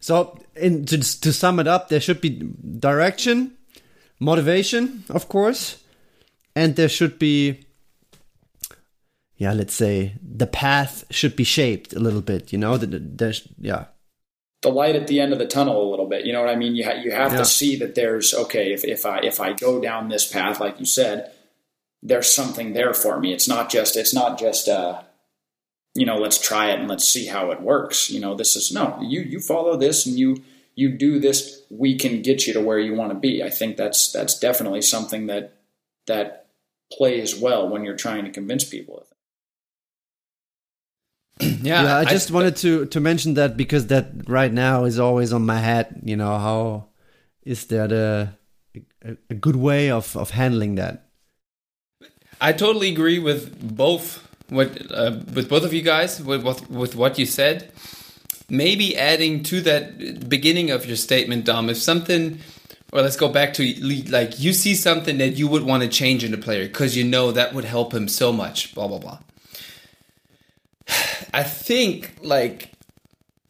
[0.00, 3.56] so in, to, to sum it up there should be direction
[4.18, 5.82] motivation of course
[6.56, 7.64] and there should be
[9.40, 13.86] yeah, let's say the path should be shaped a little bit, you know, there's, yeah.
[14.60, 16.56] The light at the end of the tunnel a little bit, you know what I
[16.56, 16.76] mean?
[16.76, 17.38] You, ha- you have yeah.
[17.38, 20.78] to see that there's, okay, if, if I, if I go down this path, like
[20.78, 21.32] you said,
[22.02, 23.32] there's something there for me.
[23.32, 25.02] It's not just, it's not just, uh,
[25.94, 28.10] you know, let's try it and let's see how it works.
[28.10, 30.42] You know, this is no, you, you follow this and you,
[30.74, 33.42] you do this, we can get you to where you want to be.
[33.42, 35.54] I think that's, that's definitely something that,
[36.06, 36.46] that
[36.92, 39.06] plays well when you're trying to convince people
[41.62, 44.98] yeah, yeah, I just I, wanted to to mention that because that right now is
[44.98, 46.02] always on my head.
[46.04, 46.88] You know, how
[47.42, 48.36] is that a
[49.02, 51.09] a, a good way of of handling that?
[52.40, 56.96] I totally agree with both what uh, with both of you guys with with, with
[56.96, 57.72] what you said.
[58.48, 62.40] Maybe adding to that beginning of your statement, Dom, if something
[62.92, 63.64] or let's go back to
[64.10, 67.04] like you see something that you would want to change in a player because you
[67.04, 69.18] know that would help him so much blah blah blah
[71.32, 72.72] I think like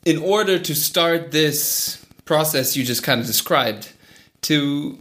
[0.04, 3.92] in order to start this process you just kind of described
[4.42, 4.98] to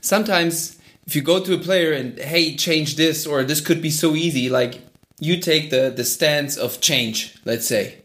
[0.00, 0.79] sometimes
[1.10, 4.14] if you go to a player and hey change this or this could be so
[4.14, 4.80] easy like
[5.18, 7.96] you take the the stance of change let's say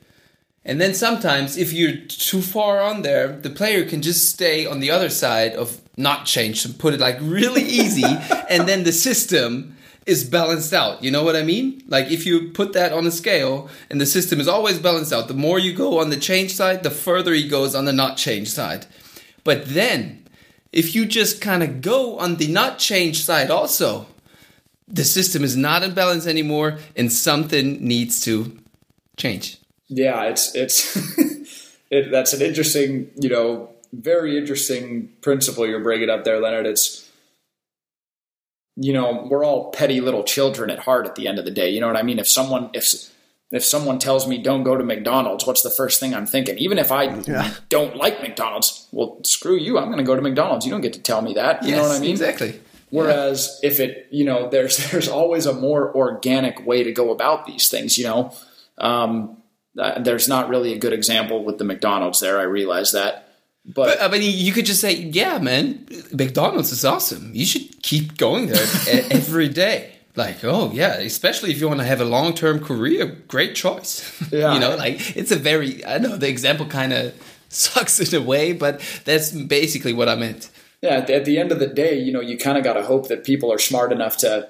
[0.65, 4.79] and then sometimes if you're too far on there the player can just stay on
[4.79, 8.11] the other side of not change and put it like really easy
[8.49, 9.77] and then the system
[10.07, 11.03] is balanced out.
[11.03, 11.83] You know what I mean?
[11.87, 15.27] Like if you put that on a scale and the system is always balanced out,
[15.27, 18.15] the more you go on the change side, the further he goes on the not
[18.15, 18.85] change side.
[19.43, 20.24] But then
[20.75, 24.05] if you just kind of go on the not change side also,
[24.87, 28.59] the system is not in balance anymore and something needs to
[29.17, 29.57] change.
[29.87, 30.97] Yeah, it's it's
[31.89, 36.67] it, that's an interesting, you know, very interesting principle you're bringing up there, Leonard.
[36.67, 37.09] It's
[38.75, 41.69] you know, we're all petty little children at heart at the end of the day.
[41.69, 42.19] You know what I mean?
[42.19, 42.93] If someone if
[43.51, 46.57] if someone tells me don't go to McDonald's, what's the first thing I'm thinking?
[46.57, 47.53] Even if I yeah.
[47.69, 49.77] don't like McDonald's, well, screw you.
[49.77, 50.65] I'm going to go to McDonald's.
[50.65, 51.63] You don't get to tell me that.
[51.63, 52.11] You yes, know what I mean?
[52.11, 52.59] Exactly.
[52.89, 53.69] Whereas yeah.
[53.69, 57.69] if it, you know, there's there's always a more organic way to go about these
[57.69, 57.97] things.
[57.97, 58.33] You know,
[58.77, 59.37] um,
[59.77, 62.39] uh, there's not really a good example with the McDonald's there.
[62.39, 63.21] I realize that.
[63.67, 67.31] But, but, I mean, you could just say, "Yeah, man, McDonald's is awesome.
[67.33, 68.65] You should keep going there
[69.11, 73.05] every day." Like, oh yeah, especially if you want to have a long term career,
[73.27, 74.11] great choice.
[74.31, 74.53] Yeah.
[74.53, 77.13] you know, like it's a very I know the example kind of
[77.49, 80.49] sucks in a way, but that's basically what I meant.
[80.81, 83.07] Yeah, at the end of the day, you know, you kind of got to hope
[83.07, 84.47] that people are smart enough to,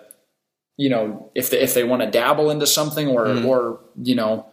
[0.77, 3.45] you know, if they, if they want to dabble into something or mm.
[3.45, 4.47] or you know,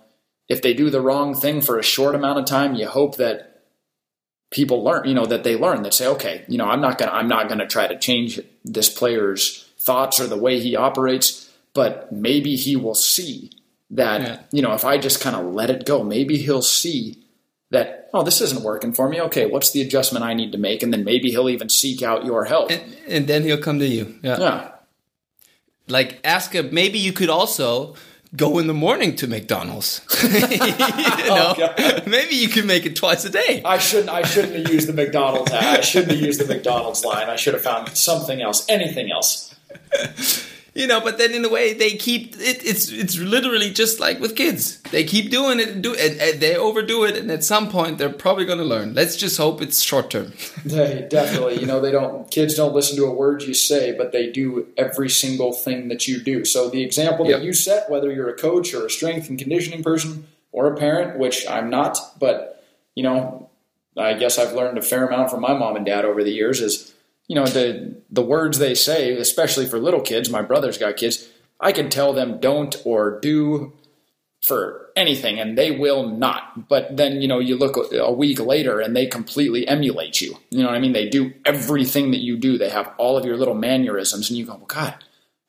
[0.48, 3.64] if they do the wrong thing for a short amount of time, you hope that
[4.50, 7.12] people learn, you know, that they learn that say, okay, you know, I'm not gonna,
[7.12, 12.12] I'm not gonna try to change this player's thoughts or the way he operates, but
[12.12, 13.50] maybe he will see
[13.90, 14.40] that, yeah.
[14.50, 17.18] you know, if I just kind of let it go, maybe he'll see
[17.70, 19.20] that, oh, this isn't working for me.
[19.20, 20.82] Okay, what's the adjustment I need to make?
[20.82, 22.70] And then maybe he'll even seek out your help.
[22.70, 24.18] And, and then he'll come to you.
[24.22, 24.38] Yeah.
[24.38, 24.68] yeah.
[25.88, 27.96] Like ask him, maybe you could also
[28.34, 30.00] go in the morning to McDonald's.
[30.22, 33.62] you know, oh, maybe you can make it twice a day.
[33.64, 34.10] I shouldn't.
[34.10, 35.50] I shouldn't have used the McDonald's.
[35.50, 37.28] I shouldn't have used the McDonald's line.
[37.28, 39.51] I should have found something else, anything else
[40.74, 44.20] you know but then in a way they keep it, it's it's literally just like
[44.20, 44.80] with kids.
[44.90, 47.98] They keep doing it and do it and they overdo it and at some point
[47.98, 48.94] they're probably going to learn.
[48.94, 50.32] Let's just hope it's short term.
[50.64, 54.12] Yeah, definitely you know they don't kids don't listen to a word you say but
[54.12, 56.44] they do every single thing that you do.
[56.44, 57.42] So the example that yep.
[57.42, 61.18] you set whether you're a coach or a strength and conditioning person or a parent
[61.18, 62.64] which i'm not but
[62.94, 63.48] you know
[63.96, 66.60] i guess i've learned a fair amount from my mom and dad over the years
[66.60, 66.91] is
[67.28, 70.30] you know the the words they say, especially for little kids.
[70.30, 71.28] My brother's got kids.
[71.60, 73.72] I can tell them don't or do
[74.42, 76.68] for anything, and they will not.
[76.68, 80.36] But then you know you look a week later, and they completely emulate you.
[80.50, 80.92] You know what I mean?
[80.92, 82.58] They do everything that you do.
[82.58, 84.94] They have all of your little mannerisms, and you go, "Well, God,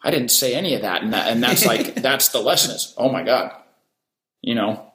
[0.01, 2.93] I didn't say any of that." And that, and that's like that's the lesson is,
[2.97, 3.51] oh my God,
[4.41, 4.91] you know.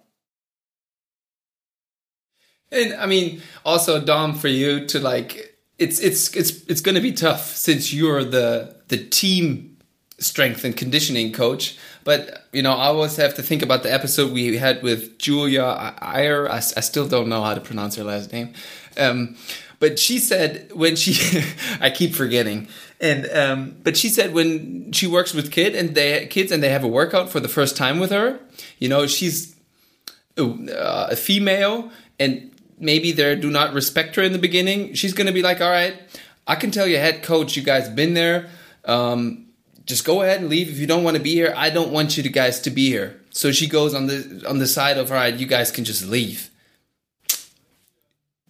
[2.70, 5.47] And I mean, also Dom, for you to like
[5.78, 9.76] it's it's it's it's going to be tough since you're the the team
[10.18, 11.78] strength and conditioning coach.
[12.04, 15.94] But you know, I always have to think about the episode we had with Julia
[16.00, 16.50] Iyer.
[16.50, 18.54] I, I still don't know how to pronounce her last name.
[18.96, 19.36] Um,
[19.80, 21.44] but she said when she,
[21.80, 22.68] I keep forgetting,
[23.00, 26.70] and um, but she said when she works with kid and they kids and they
[26.70, 28.40] have a workout for the first time with her,
[28.78, 29.54] you know, she's
[30.36, 32.50] a, uh, a female and
[32.80, 34.94] maybe they do not respect her in the beginning.
[34.94, 36.00] She's gonna be like, all right,
[36.46, 38.48] I can tell your head coach, you guys been there.
[38.84, 39.46] Um,
[39.84, 41.52] just go ahead and leave if you don't want to be here.
[41.56, 43.20] I don't want you to guys to be here.
[43.30, 46.06] So she goes on the on the side of all right, you guys can just
[46.06, 46.50] leave.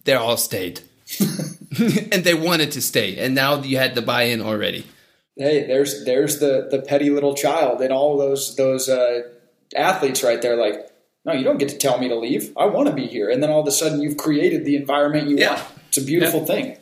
[0.03, 0.81] They're all stayed.
[1.79, 4.85] and they wanted to stay, and now you had the buy-in already.
[5.35, 9.21] Hey, there's there's the the petty little child and all those those uh,
[9.75, 10.55] athletes right there.
[10.55, 10.89] Like,
[11.29, 12.51] no, you don't get to tell me to leave.
[12.57, 15.29] I want to be here, and then all of a sudden you've created the environment
[15.29, 15.55] you Yeah.
[15.55, 15.65] want.
[15.87, 16.45] It's a beautiful Yeah.
[16.45, 16.77] thing.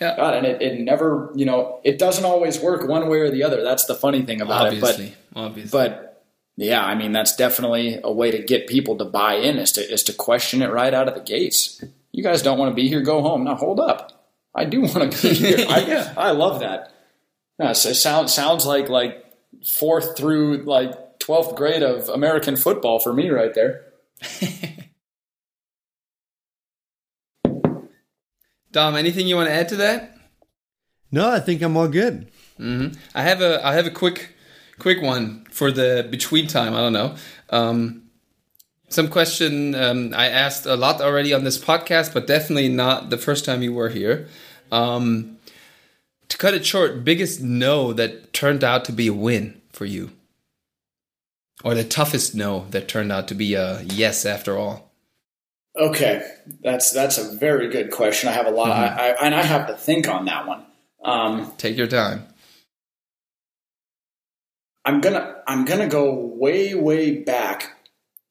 [0.00, 0.16] Yeah.
[0.16, 3.44] God, and it, it never, you know, it doesn't always work one way or the
[3.44, 3.62] other.
[3.62, 5.14] That's the funny thing about Obviously, it.
[5.36, 5.70] obviously.
[5.78, 6.24] But
[6.58, 9.72] but yeah, I mean that's definitely a way to get people to buy in is
[9.72, 11.82] to is to question it right out of the gates.
[12.12, 13.44] You guys don't want to be here, go home.
[13.44, 14.26] Now hold up.
[14.54, 15.66] I do want to be here.
[15.68, 16.12] I, Yeah.
[16.16, 16.92] I love that.
[17.60, 19.24] Yeah, so it sounds sounds like like
[19.64, 23.84] fourth through like twelfth grade of American football for me right there.
[28.72, 30.16] Dom, anything you want to add to that?
[31.10, 32.30] No, I think I'm all good.
[33.14, 34.34] I have a I have a quick
[34.78, 36.74] quick one for the between time.
[36.74, 37.16] I don't know.
[37.50, 38.04] Um,
[38.88, 43.18] some question um, I asked a lot already on this podcast, but definitely not the
[43.18, 44.28] first time you were here.
[44.70, 45.38] Um,
[46.28, 50.12] to cut it short, biggest no that turned out to be a win for you,
[51.64, 54.92] or the toughest no that turned out to be a yes after all.
[55.76, 56.22] Okay,
[56.60, 58.28] that's that's a very good question.
[58.28, 60.64] I have a lot, I, I, and I have to think on that one.
[61.02, 62.26] Um, Take your time.
[64.84, 67.78] I'm gonna I'm gonna go way way back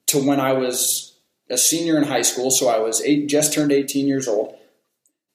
[0.08, 1.18] to when I was
[1.50, 2.52] a senior in high school.
[2.52, 4.56] So I was eight, just turned 18 years old,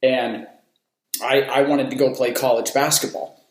[0.02, 0.46] and
[1.22, 3.42] I I wanted to go play college basketball.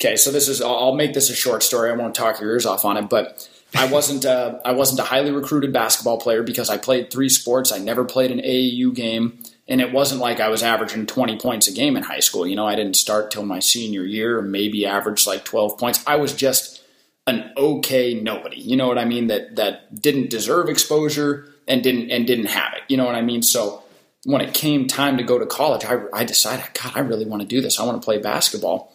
[0.00, 1.90] Okay, so this is I'll I'll make this a short story.
[1.90, 5.04] I won't talk your ears off on it, but I wasn't uh, I wasn't a
[5.04, 7.72] highly recruited basketball player because I played three sports.
[7.72, 11.68] I never played an AAU game, and it wasn't like I was averaging 20 points
[11.68, 12.46] a game in high school.
[12.46, 16.02] You know, I didn't start till my senior year, maybe averaged like 12 points.
[16.06, 16.82] I was just
[17.26, 18.60] an okay nobody.
[18.60, 19.28] You know what I mean?
[19.28, 22.82] That that didn't deserve exposure and didn't and didn't have it.
[22.88, 23.42] You know what I mean?
[23.42, 23.82] So
[24.24, 27.42] when it came time to go to college, I, I decided, God, I really want
[27.42, 27.80] to do this.
[27.80, 28.91] I want to play basketball.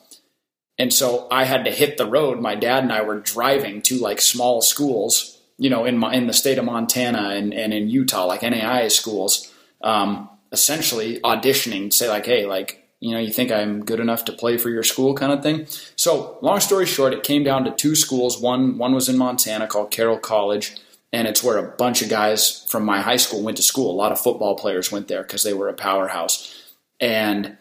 [0.80, 2.40] And so I had to hit the road.
[2.40, 6.28] My dad and I were driving to like small schools, you know, in my, in
[6.28, 9.52] the state of Montana and, and in Utah, like NAIA schools,
[9.82, 14.34] um, essentially auditioning, say like, hey, like, you know, you think I'm good enough to
[14.34, 15.68] play for your school kind of thing.
[15.96, 18.40] So long story short, it came down to two schools.
[18.40, 20.76] One, one was in Montana called Carroll College.
[21.14, 23.92] And it's where a bunch of guys from my high school went to school.
[23.92, 26.54] A lot of football players went there because they were a powerhouse.
[27.00, 27.58] And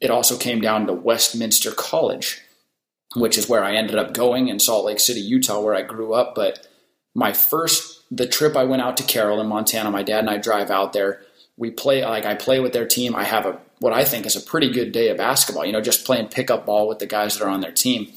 [0.00, 2.40] it also came down to Westminster College,
[3.16, 6.12] which is where I ended up going in Salt Lake City, Utah, where I grew
[6.12, 6.34] up.
[6.34, 6.68] But
[7.14, 10.36] my first, the trip I went out to Carroll in Montana, my dad and I
[10.36, 11.22] drive out there.
[11.56, 13.16] We play, like, I play with their team.
[13.16, 15.80] I have a, what I think is a pretty good day of basketball, you know,
[15.80, 18.12] just playing pickup ball with the guys that are on their team.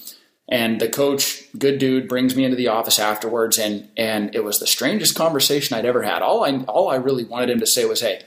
[0.51, 4.59] And the coach, good dude, brings me into the office afterwards, and and it was
[4.59, 6.23] the strangest conversation I'd ever had.
[6.23, 8.23] All I all I really wanted him to say was, "Hey,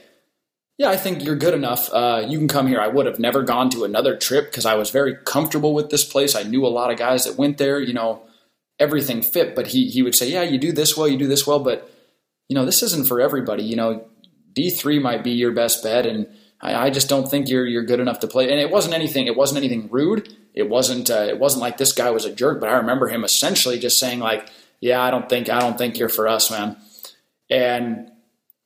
[0.77, 1.89] yeah, I think you're good enough.
[1.93, 4.75] Uh, you can come here." I would have never gone to another trip because I
[4.75, 6.35] was very comfortable with this place.
[6.35, 7.79] I knew a lot of guys that went there.
[7.79, 8.23] You know,
[8.79, 9.55] everything fit.
[9.55, 11.89] But he he would say, "Yeah, you do this well, you do this well, but
[12.49, 13.63] you know, this isn't for everybody.
[13.63, 14.05] You know,
[14.53, 16.27] D three might be your best bet, and
[16.59, 19.27] I, I just don't think you're you're good enough to play." And it wasn't anything.
[19.27, 20.35] It wasn't anything rude.
[20.55, 21.09] It wasn't.
[21.11, 22.59] Uh, it wasn't like this guy was a jerk.
[22.59, 24.49] But I remember him essentially just saying like,
[24.81, 26.77] "Yeah, I don't think I don't think you're for us, man."
[27.49, 28.09] And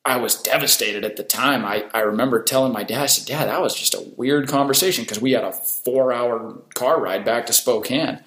[0.07, 1.65] I was devastated at the time.
[1.65, 5.03] I, I remember telling my dad, I said, Dad, that was just a weird conversation
[5.03, 8.21] because we had a four hour car ride back to Spokane.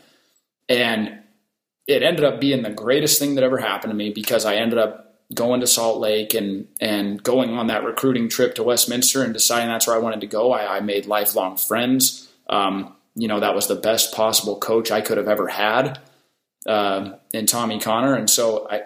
[0.68, 1.20] And
[1.86, 4.78] it ended up being the greatest thing that ever happened to me because I ended
[4.78, 9.32] up going to Salt Lake and, and going on that recruiting trip to Westminster and
[9.32, 10.52] deciding that's where I wanted to go.
[10.52, 12.28] I, I made lifelong friends.
[12.50, 15.98] Um, you know, that was the best possible coach I could have ever had
[16.66, 18.16] um, in Tommy Connor.
[18.16, 18.82] And so I,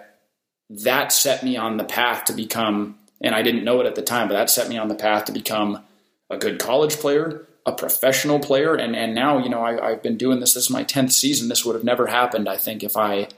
[0.69, 4.01] that set me on the path to become, and I didn't know it at the
[4.01, 5.83] time, but that set me on the path to become
[6.29, 10.17] a good college player, a professional player, and and now you know I, I've been
[10.17, 10.53] doing this.
[10.53, 11.49] This is my tenth season.
[11.49, 13.29] This would have never happened, I think, if I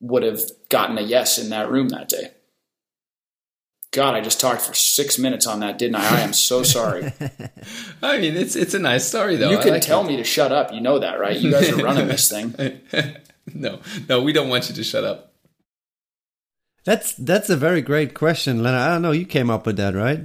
[0.00, 2.32] would have gotten a yes in that room that day.
[3.90, 6.18] God, I just talked for six minutes on that, didn't I?
[6.18, 7.10] I am so sorry.
[8.02, 9.50] I mean, it's it's a nice story though.
[9.50, 10.08] you can like tell it.
[10.08, 10.72] me to shut up.
[10.72, 11.36] You know that, right?
[11.36, 12.54] You guys are running this thing.
[13.54, 15.32] no, no, we don't want you to shut up.
[16.88, 18.80] That's that's a very great question, Leonard.
[18.80, 19.10] I don't know.
[19.10, 20.20] You came up with that, right?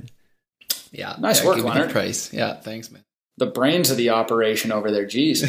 [0.94, 1.92] Yeah, Nice yeah, work, give Leonard.
[1.92, 2.32] Praise.
[2.32, 3.04] Yeah, thanks, man.
[3.36, 5.06] The brains of the operation over there.
[5.06, 5.44] Geez.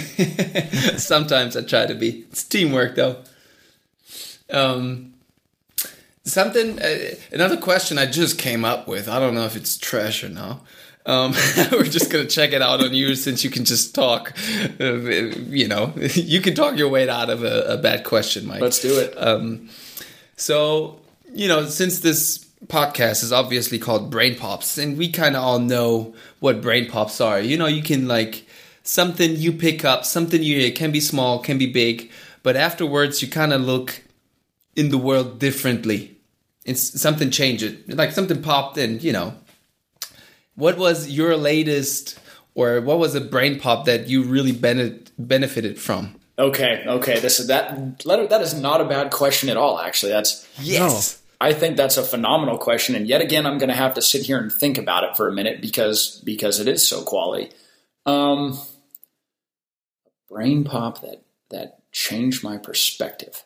[1.01, 2.25] Sometimes I try to be.
[2.33, 3.19] It's teamwork, though.
[4.51, 5.15] Um,
[6.25, 6.83] something.
[6.83, 9.09] Uh, another question I just came up with.
[9.09, 10.63] I don't know if it's trash or no.
[11.07, 11.31] Um,
[11.71, 14.37] we're just gonna check it out on you since you can just talk.
[14.81, 18.61] Uh, you know, you can talk your way out of a, a bad question, Mike.
[18.61, 19.15] Let's do it.
[19.17, 19.69] Um,
[20.37, 21.01] so,
[21.35, 25.59] you know, since this podcast is obviously called Brain Pops, and we kind of all
[25.59, 27.41] know what brain pops are.
[27.41, 28.47] You know, you can like
[28.83, 32.11] something you pick up, something you it can be small, can be big,
[32.43, 34.03] but afterwards you kind of look
[34.77, 36.17] in the world differently.
[36.65, 39.01] It's something changed, like something popped in.
[39.01, 39.35] You know,
[40.55, 42.19] what was your latest,
[42.55, 46.15] or what was a brain pop that you really bene- benefited from?
[46.39, 47.19] Okay, okay.
[47.21, 48.05] This is that.
[48.07, 49.79] Leonard, that is not a bad question at all.
[49.79, 50.49] Actually, that's.
[50.61, 51.21] Yes.
[51.45, 54.23] I think that's a phenomenal question, and yet again, I'm going to have to sit
[54.23, 57.51] here and think about it for a minute because because it is so quality.
[58.07, 58.59] Um,
[60.29, 63.45] brain pop that that changed my perspective.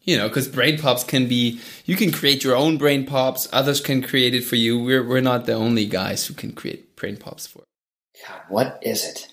[0.00, 3.80] you know because brain pops can be you can create your own brain pops others
[3.80, 7.16] can create it for you we're we're not the only guys who can create brain
[7.16, 7.62] pops for
[8.26, 9.28] God, what is it?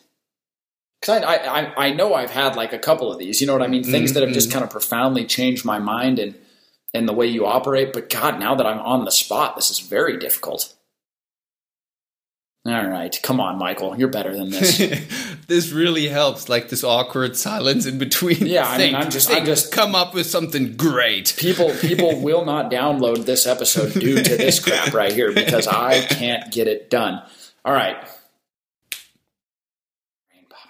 [1.02, 3.40] Because I, I I know I've had like a couple of these.
[3.42, 3.84] You know what I mean?
[3.84, 6.36] Things that have just kind of profoundly changed my mind and
[6.96, 7.93] and the way you operate.
[7.93, 10.74] But God, now that I'm on the spot, this is very difficult.
[12.68, 14.80] All right, come on, Michael, you're better than this.
[15.48, 19.30] this really helps like this awkward silence in between Yeah, I mean, Think, I'm just-
[19.32, 24.16] I'm just- come up with something great people people will not download this episode due
[24.16, 27.22] to this crap right here because I can't get it done.
[27.64, 27.98] All right.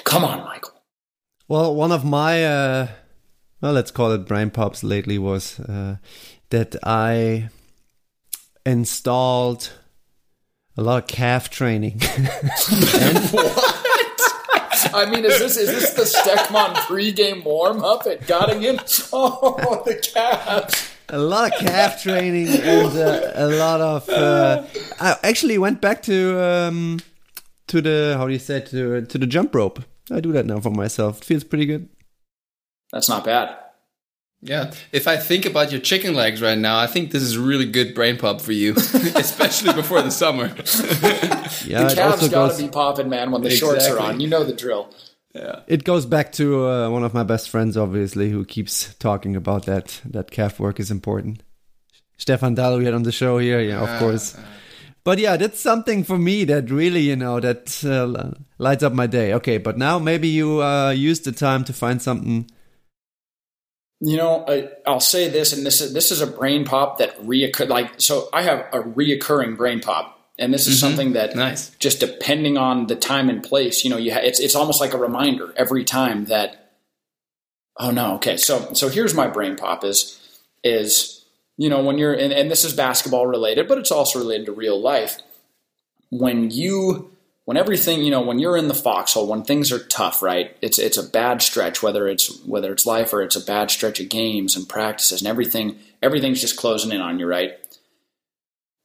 [0.04, 0.74] Come on, Michael.
[1.48, 2.88] Well, one of my, uh,
[3.62, 5.98] well, let's call it brain pops lately was uh,
[6.50, 7.50] that I
[8.66, 9.72] installed
[10.78, 12.02] a lot of calf training.
[13.32, 14.94] What?
[14.94, 18.80] I mean, is this is this the Steckman pregame warm up at Göttingen?
[19.14, 20.94] Oh, the Cavs.
[21.10, 24.10] a lot of calf training and uh, a lot of.
[24.10, 24.64] Uh,
[25.00, 27.00] I actually went back to um,
[27.68, 29.82] to the how do you say to to the jump rope.
[30.12, 31.20] I do that now for myself.
[31.20, 31.90] It feels pretty good.
[32.96, 33.48] That's not bad.
[34.42, 37.42] yeah if i think about your chicken legs right now i think this is a
[37.52, 38.74] really good brain pop for you
[39.26, 40.48] especially before the summer
[41.72, 44.00] Yeah, the it Cavs also got goes to be popping, man, when the shorts are
[44.00, 44.20] on.
[44.20, 44.84] You know the drill.
[45.68, 49.66] it goes back to uh, one of my best friends, obviously, who keeps talking about
[49.66, 51.44] that that calf work is important.
[52.18, 54.38] Stefan Dahl, we had on the show here, yeah, of course.
[55.04, 59.08] But yeah, that's something for me that really, you know, that uh, lights up my
[59.08, 59.34] day.
[59.34, 62.50] Okay, but now maybe you uh, use the time to find something.
[64.06, 67.20] You know, I, I'll say this, and this is this is a brain pop that
[67.24, 67.68] reoccur.
[67.68, 70.88] Like, so I have a reoccurring brain pop, and this is mm-hmm.
[70.88, 74.40] something that nice just depending on the time and place, you know, you ha- it's
[74.40, 76.74] it's almost like a reminder every time that.
[77.78, 78.14] Oh no!
[78.18, 80.22] Okay, so so here's my brain pop is
[80.64, 81.26] is
[81.58, 84.52] you know when you're and, and this is basketball related, but it's also related to
[84.52, 85.18] real life.
[86.12, 87.15] When you
[87.46, 90.78] when everything you know when you're in the foxhole when things are tough right it's
[90.78, 94.10] it's a bad stretch whether it's whether it's life or it's a bad stretch of
[94.10, 97.54] games and practices and everything everything's just closing in on you right?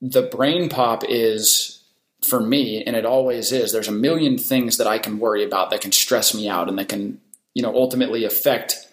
[0.02, 1.82] The brain pop is
[2.26, 5.70] for me and it always is there's a million things that i can worry about
[5.70, 7.18] that can stress me out and that can
[7.54, 8.86] you know ultimately affect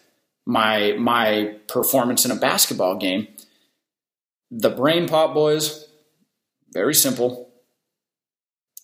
[0.47, 3.27] my my performance in a basketball game.
[4.49, 5.85] The brain pop boys
[6.73, 7.46] very simple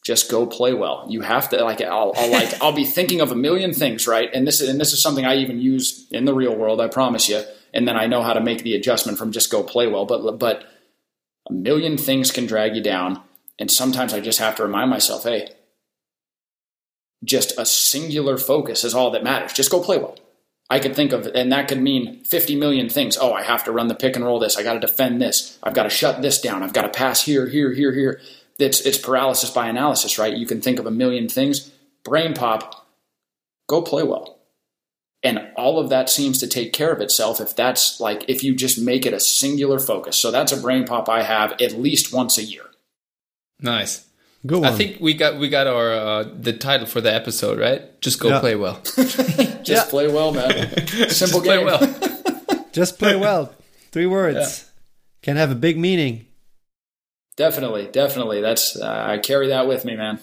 [0.04, 1.06] just go play well.
[1.08, 4.30] You have to like I'll, I'll like I'll be thinking of a million things, right?
[4.34, 7.30] And this and this is something I even use in the real world, I promise
[7.30, 7.43] you.
[7.74, 10.38] And then I know how to make the adjustment from just go play well, but
[10.38, 10.66] but
[11.49, 13.22] a million things can drag you down,
[13.60, 15.49] and sometimes I just have to remind myself, hey,
[17.24, 19.54] just a singular focus is all that matters.
[19.54, 20.18] Just go play well.
[20.70, 23.18] I could think of, and that could mean 50 million things.
[23.20, 24.58] Oh, I have to run the pick and roll this.
[24.58, 25.60] I got to defend this.
[25.62, 26.64] I've got to shut this down.
[26.64, 28.22] I've got to pass here, here, here, here.
[28.60, 30.36] It's, it's paralysis by analysis, right?
[30.36, 31.72] You can think of a million things.
[32.04, 32.88] Brain pop,
[33.68, 34.39] go play well.
[35.24, 38.54] And all of that seems to take care of itself if that's like, if you
[38.56, 40.18] just make it a singular focus.
[40.18, 42.66] So that's a brain pop I have at least once a year.
[43.60, 44.06] nice
[44.45, 44.66] Go on.
[44.66, 48.20] i think we got we got our uh, the title for the episode right just
[48.20, 48.39] go Yeah.
[48.41, 48.82] play well
[49.64, 49.84] Just Yeah.
[49.86, 50.51] play well, man.
[51.10, 51.66] Simple Just play game.
[51.66, 53.56] well Just play well.
[53.93, 54.70] Three words
[55.22, 56.26] can have a big meaning.
[57.36, 58.41] Definitely, definitely.
[58.41, 60.19] That's uh, I carry that with me, man.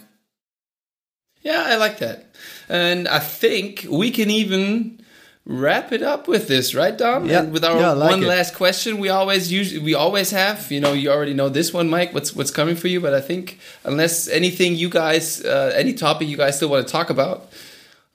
[1.42, 2.34] Yeah, I like that.
[2.68, 5.00] And I think we can even
[5.46, 7.26] wrap it up with this, right, Dom?
[7.26, 7.40] Yeah.
[7.40, 8.26] And with our Yeah, like one it.
[8.26, 10.70] last question, we always usually we always have.
[10.70, 12.14] You know, you already know this one, Mike.
[12.14, 13.00] What's what's coming for you?
[13.00, 16.92] But I think unless anything you guys, uh, any topic you guys still want to
[16.92, 17.50] talk about,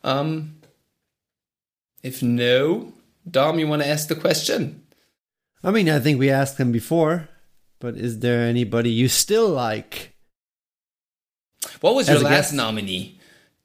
[0.03, 0.55] um,
[2.03, 2.93] if no,
[3.29, 4.83] Dom, you want to ask the question?
[5.63, 7.27] I mean, I think we asked him before,
[7.80, 10.13] but is there anybody you still like?
[11.82, 12.53] What was As your last guest.
[12.53, 13.19] nominee?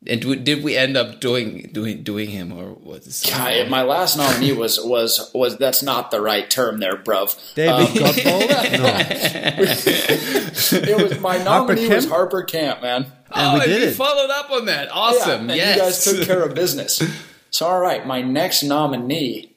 [0.07, 3.83] And w- did we end up doing doing doing him or was it God, my
[3.83, 7.37] last nominee was was was that's not the right term there, bruv.
[7.55, 8.71] David Um, Godbold?
[10.81, 10.89] No.
[10.89, 12.15] it was my nominee was Kemp?
[12.15, 13.03] Harper Kamp, man.
[13.05, 14.89] And oh, we did you followed up on that.
[14.91, 15.51] Awesome.
[15.51, 15.77] Yeah, and yes.
[15.77, 17.03] you guys took care of business.
[17.53, 19.57] So all right, my next nominee.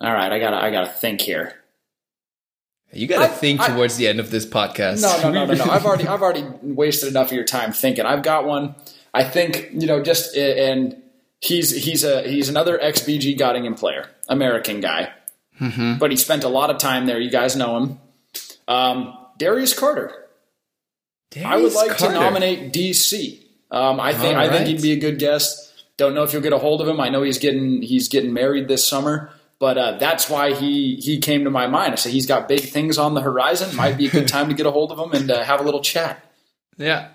[0.00, 1.57] All right, I gotta I gotta think here.
[2.92, 5.02] You got to think I- towards the end of this podcast.
[5.02, 5.64] No, no, no, no, no.
[5.72, 8.06] I've already I've already wasted enough of your time thinking.
[8.06, 8.74] I've got one.
[9.12, 11.00] I think you know just and
[11.40, 15.12] he's he's a he's another ex-BG Göttingen player, American guy,
[15.98, 17.18] but he spent a lot of time there.
[17.20, 17.98] You guys know him.
[18.66, 20.12] Um, Darius Carter.
[21.44, 22.14] I would like Carter.
[22.14, 23.42] to nominate DC.
[23.70, 25.66] Um, I think All I think he'd be a good guest.
[25.98, 27.00] Don't know if you'll get a hold of him.
[27.00, 31.18] I know he's getting he's getting married this summer, but uh, that's why he he
[31.18, 31.92] came to my mind.
[31.92, 33.74] I said he's got big things on the horizon.
[33.76, 35.64] Might be a good time to get a hold of him and uh, have a
[35.64, 36.24] little chat.
[36.76, 37.08] Yeah.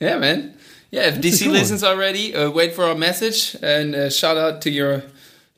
[0.00, 0.54] Yeah, man.
[0.90, 4.36] Yeah, if a DC good listens already, uh, wait for our message and uh, shout
[4.36, 5.02] out to your.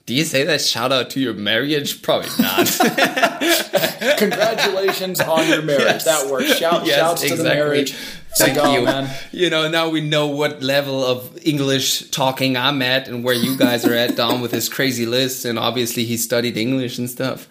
[0.06, 0.60] Do you say that?
[0.60, 2.02] Shout out to your marriage?
[2.02, 2.66] Probably not.
[4.18, 5.80] Congratulations on your marriage.
[5.90, 6.04] Yes.
[6.04, 6.56] That works.
[6.56, 7.94] Shout, Yes, shouts to the marriage.
[8.36, 8.84] Thank Cigar, you.
[8.84, 9.10] man.
[9.32, 13.56] You know, now we know what level of English talking I'm at and where you
[13.56, 15.44] guys are at, Dom, with his crazy list.
[15.44, 17.48] And obviously, he studied English and stuff.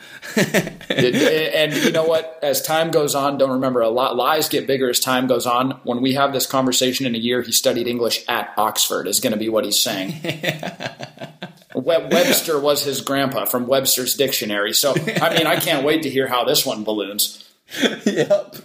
[0.90, 2.40] And you know what?
[2.42, 4.16] As time goes on, don't remember a lot.
[4.16, 5.72] Lies get bigger as time goes on.
[5.84, 9.08] When we have this conversation in a year, he studied English at Oxford.
[9.08, 10.22] Is going to be what he's saying.
[11.76, 14.74] Webster was his grandpa from Webster's dictionary.
[14.74, 17.46] So I mean, I can't wait to hear how this one balloons.
[18.06, 18.56] yep.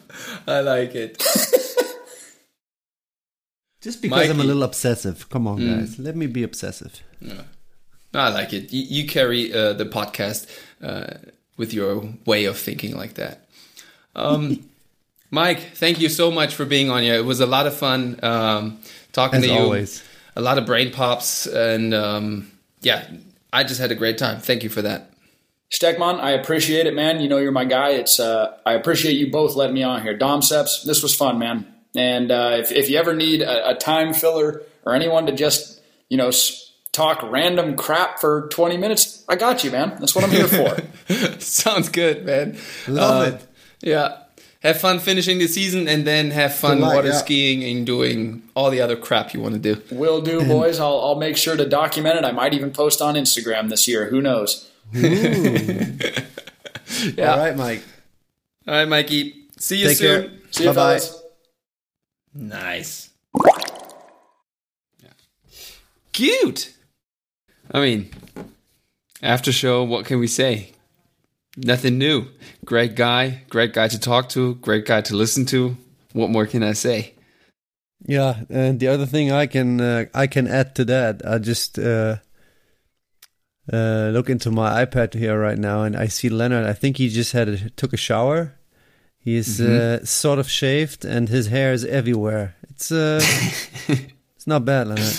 [0.47, 1.23] I like it.
[3.85, 5.29] Just because I'm a little obsessive.
[5.29, 5.99] Come on, guys.
[5.99, 7.03] Let me be obsessive.
[7.21, 7.43] Yeah,
[8.15, 8.73] I like it.
[8.73, 10.49] You, you carry uh, the podcast
[10.83, 11.19] uh,
[11.59, 13.47] with your way of thinking like that.
[14.17, 14.65] Um,
[15.31, 17.17] Mike, thank you so much for being on here.
[17.17, 18.81] It was a lot of fun um,
[19.13, 19.59] talking As to you.
[19.59, 20.03] always.
[20.35, 23.07] A lot of brain pops, and um, yeah,
[23.53, 24.41] I just had a great time.
[24.41, 25.11] Thank you for that.
[25.71, 27.21] Stegman, I appreciate it, man.
[27.21, 27.91] You know you're my guy.
[27.91, 30.17] It's uh, I appreciate you both letting me on here.
[30.17, 31.74] Dom Seps, this was fun, man.
[31.97, 35.81] And uh, if if you ever need a, a time filler or anyone to just
[36.09, 36.31] you know
[36.93, 39.97] talk random crap for 20 minutes, I got you, man.
[39.99, 40.77] That's what I'm here for.
[41.41, 42.57] Sounds good, man.
[42.89, 43.47] Love Uh, it.
[43.81, 44.17] Yeah.
[44.63, 47.15] Have fun finishing the season and then have fun Good water yeah.
[47.19, 49.83] skiing and doing all the other crap you want to do.
[49.95, 50.81] Will do, boys.
[50.81, 52.25] I'll I'll make sure to document it.
[52.25, 54.07] I might even post on Instagram this year.
[54.09, 54.71] Who knows?
[57.17, 57.33] Yeah.
[57.33, 57.83] All right, Mike.
[58.69, 59.35] All right, Mikey.
[59.59, 60.23] See you Take soon.
[60.23, 60.31] care.
[60.51, 60.99] See you, Bye-bye.
[61.01, 61.23] fellas.
[62.35, 63.11] Nice.
[65.03, 65.11] Yeah.
[66.13, 66.75] Cute.
[67.71, 68.11] I mean,
[69.23, 70.73] after show, what can we say?
[71.57, 72.27] Nothing new.
[72.65, 75.77] Great guy, great guy to talk to, great guy to listen to.
[76.13, 77.15] What more can I say?
[78.07, 81.79] Yeah, and the other thing I can uh, I can add to that, I just
[81.79, 82.17] uh,
[83.73, 86.67] uh, look into my iPad here right now, and I see Leonard.
[86.67, 88.55] I think he just had a, took a shower.
[89.25, 92.57] He's uh, sort of shaved, and his hair is everywhere.
[92.71, 93.21] It's uh,
[94.37, 95.17] it's not bad, Leonard.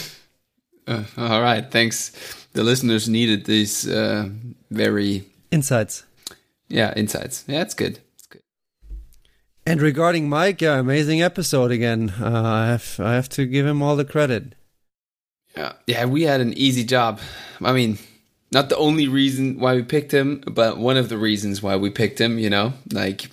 [0.87, 2.11] Uh, all right, thanks.
[2.53, 4.29] The listeners needed these uh,
[4.69, 6.03] very, Insights.
[6.69, 7.43] yeah, insights.
[7.47, 7.99] Yeah, it's good.
[8.13, 8.41] It's good.
[9.65, 12.13] And regarding Mike, yeah, amazing episode again.
[12.21, 14.53] Uh, I have I have to give him all the credit.
[15.57, 17.19] Yeah, yeah, we had an easy job.
[17.61, 17.97] I mean,
[18.51, 21.89] not the only reason why we picked him, but one of the reasons why we
[21.89, 22.37] picked him.
[22.37, 23.31] You know, like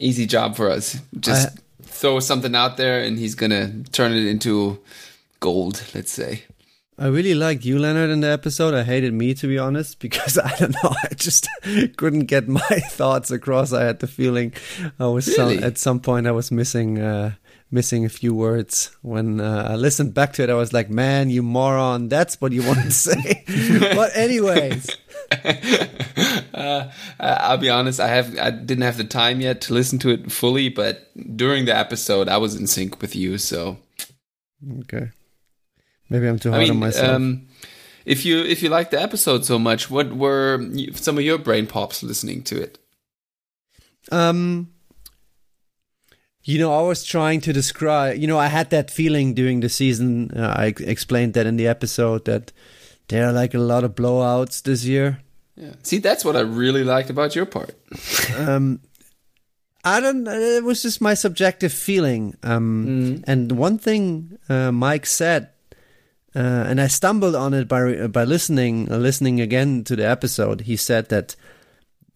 [0.00, 0.98] easy job for us.
[1.20, 4.78] Just I- throw something out there, and he's gonna turn it into
[5.40, 5.82] gold.
[5.94, 6.42] Let's say.
[6.98, 8.74] I really liked you, Leonard, in the episode.
[8.74, 10.92] I hated me, to be honest, because I don't know.
[11.10, 11.48] I just
[11.96, 12.60] couldn't get my
[12.90, 13.72] thoughts across.
[13.72, 14.52] I had the feeling
[14.98, 15.56] I was Really?
[15.56, 17.32] some, at some point I was missing uh,
[17.70, 18.90] missing a few words.
[19.02, 22.08] When uh, I listened back to it, I was like, "Man, you moron!
[22.08, 23.44] That's what you wanted to say."
[23.94, 24.90] but anyways,
[26.54, 26.90] uh,
[27.20, 28.00] I'll be honest.
[28.00, 31.64] I have I didn't have the time yet to listen to it fully, but during
[31.64, 33.38] the episode, I was in sync with you.
[33.38, 33.78] So
[34.80, 35.10] okay,
[36.08, 37.08] maybe I'm too I hard on myself.
[37.08, 37.48] um,
[38.04, 41.66] if you if you liked the episode so much, what were some of your brain
[41.66, 42.78] pops listening to it?
[44.10, 44.72] Um,
[46.42, 48.18] you know, I was trying to describe.
[48.18, 50.32] You know, I had that feeling during the season.
[50.34, 52.52] Uh, I explained that in the episode that
[53.10, 55.18] There are like a lot of blowouts this year.
[55.56, 55.74] Yeah.
[55.82, 57.74] See, that's what I really liked about your part.
[58.36, 58.80] Um,
[59.82, 60.26] I don't.
[60.28, 62.36] It was just my subjective feeling.
[62.42, 65.48] Um, and one thing uh, Mike said,
[66.34, 66.38] uh,
[66.68, 70.62] and I stumbled on it by by listening uh, listening again to the episode.
[70.62, 71.34] He said that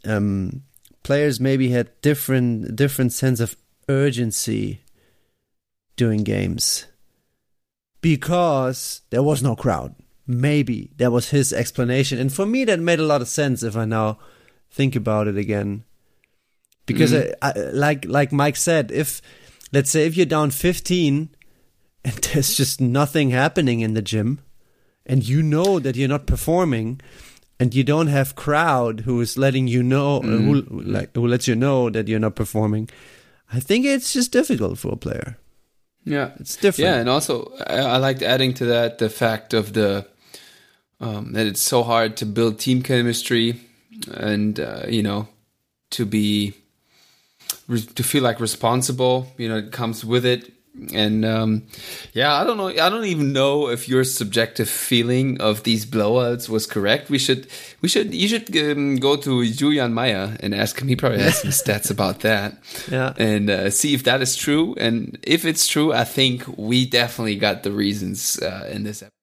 [0.04, 0.62] um,
[1.02, 3.56] players maybe had different different sense of
[3.88, 4.80] urgency
[5.96, 6.86] doing games
[8.00, 9.94] because there was no crowd.
[10.26, 13.76] Maybe that was his explanation, and for me that made a lot of sense if
[13.76, 14.18] I now
[14.70, 15.84] think about it again.
[16.86, 19.20] Because I, I, like like Mike said, if
[19.72, 21.30] let's say if you're down 15
[22.05, 24.40] and there's just nothing happening in the gym,
[25.06, 27.01] and you know that you're not performing,
[27.60, 31.46] and you don't have crowd who is letting you know uh, who like who lets
[31.46, 32.88] you know that you're not performing,
[33.52, 35.38] I think it's just difficult for a player.
[36.05, 36.32] Yeah.
[36.38, 36.86] It's different.
[36.86, 40.06] Yeah, and also I, I liked adding to that the fact of the
[41.00, 43.60] um, that it's so hard to build team chemistry
[44.12, 45.28] and uh, you know
[45.90, 46.54] to be
[47.94, 49.32] to feel like responsible.
[49.38, 50.50] You know, it comes with it.
[50.92, 51.62] And um,
[52.14, 52.66] yeah, I don't know.
[52.66, 57.08] I don't even know if your subjective feeling of these blowouts was correct.
[57.10, 57.46] We should,
[57.80, 60.88] we should, you should um, go to Julian Meyer and ask him.
[60.88, 62.58] He probably has some stats about that
[62.90, 63.12] Yeah.
[63.16, 64.74] and uh, see if that is true.
[64.76, 69.13] And if it's true, I think we definitely got the reasons uh, in this episode.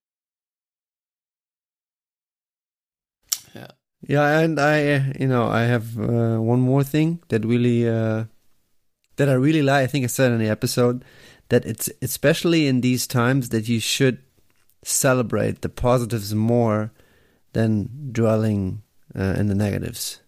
[4.12, 4.40] Yeah.
[4.44, 8.26] And I, you know, I have uh, one more thing that really, uh,
[9.18, 9.84] that I really like.
[9.84, 11.04] I think I said in the episode
[11.50, 14.18] that it's especially in these times that you should
[14.84, 16.92] celebrate the positives more
[17.54, 18.82] than dwelling
[19.16, 20.22] uh, in the negatives.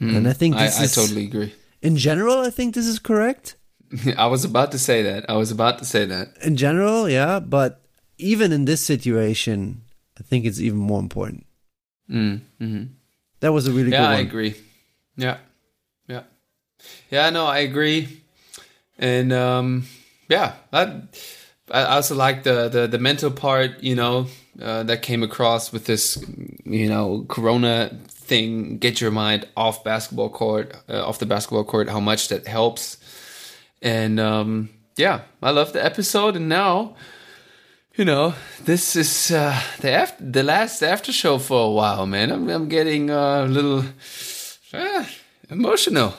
[0.00, 0.78] And I think this.
[0.80, 1.52] I, is- I totally agree.
[1.80, 3.56] In general, I think this is correct.
[4.18, 5.24] I was about to say that.
[5.28, 6.28] I was about to say that.
[6.42, 7.80] In general, yeah, but
[8.18, 9.82] even in this situation,
[10.18, 11.46] I think it's even more important.
[12.10, 12.84] Mm, hmm
[13.44, 14.14] That was a really Yeah, good one.
[14.14, 14.54] I agree.
[15.18, 15.36] Yeah,
[16.08, 16.22] yeah,
[17.10, 17.28] yeah.
[17.28, 18.22] No, I agree.
[18.98, 19.84] And um,
[20.30, 20.88] yeah, that,
[21.70, 23.82] I also like the, the the mental part.
[23.82, 24.28] You know,
[24.62, 26.16] uh, that came across with this,
[26.64, 28.78] you know, Corona thing.
[28.78, 31.90] Get your mind off basketball court, uh, off the basketball court.
[31.90, 32.96] How much that helps.
[33.82, 36.34] And um, yeah, I love the episode.
[36.34, 36.96] And now,
[37.96, 38.34] you know,
[38.64, 42.30] this is uh, the after, the last after show for a while, man.
[42.30, 43.84] I'm I'm getting uh, a little
[44.72, 45.04] uh,
[45.48, 46.14] emotional.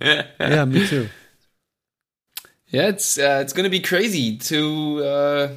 [0.00, 1.08] yeah, me too.
[2.72, 5.02] Yeah, it's uh, it's gonna be crazy to.
[5.04, 5.48] Uh,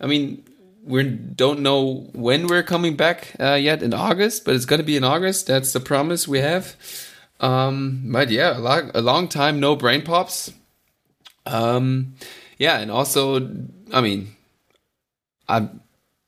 [0.00, 0.42] I mean,
[0.82, 4.96] we don't know when we're coming back uh, yet in August, but it's gonna be
[4.96, 5.46] in August.
[5.46, 6.74] That's the promise we have.
[7.38, 10.52] Um, but yeah, a, long, a long time no brain pops.
[11.44, 12.14] Um,
[12.58, 13.50] yeah, and also,
[13.92, 14.28] I mean,
[15.48, 15.80] I'm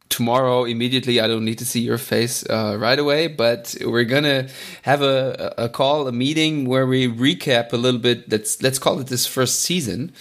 [0.09, 1.21] tomorrow immediately.
[1.21, 4.49] I don't need to see your face uh, right away, but we're gonna
[4.83, 8.29] have a, a call, a meeting where we recap a little bit.
[8.29, 10.13] That's let's call it this first season,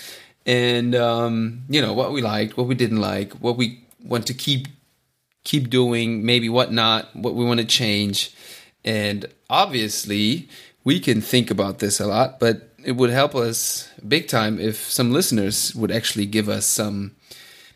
[0.45, 4.33] and um, you know what we liked, what we didn't like, what we want to
[4.33, 4.67] keep
[5.43, 8.33] keep doing, maybe what not, what we want to change,
[8.83, 10.49] and obviously
[10.83, 14.77] we can think about this a lot, but it would help us big time if
[14.77, 17.15] some listeners would actually give us some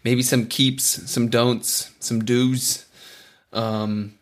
[0.04, 2.86] maybe some keeps, some don'ts, some do's.
[3.52, 4.16] Um,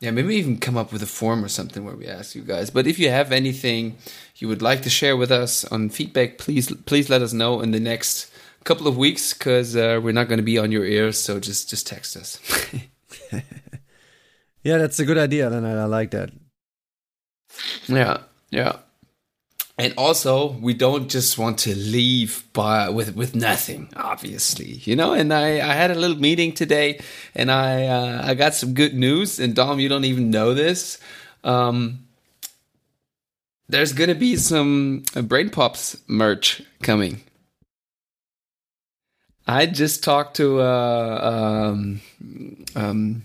[0.00, 2.70] yeah, maybe even come up with a form or something where we ask you guys.
[2.70, 3.96] But if you have anything
[4.36, 7.70] you would like to share with us on feedback, please please let us know in
[7.70, 8.32] the next
[8.64, 11.18] couple of weeks because uh, we're not going to be on your ears.
[11.18, 12.38] So just just text us.
[14.62, 15.50] Yeah, that's a good idea.
[15.50, 16.30] Then I, I like that.
[17.88, 18.18] yeah,
[18.50, 18.76] yeah.
[19.78, 25.14] And also, we don't just want to leave by with with nothing, obviously, you know.
[25.14, 27.00] And I, I had a little meeting today,
[27.34, 29.40] and I uh, I got some good news.
[29.40, 30.98] And Dom, you don't even know this.
[31.42, 32.06] Um,
[33.66, 37.22] there's gonna be some uh, Brain Pops merch coming.
[39.46, 42.00] I just talked to uh, um,
[42.76, 43.24] um,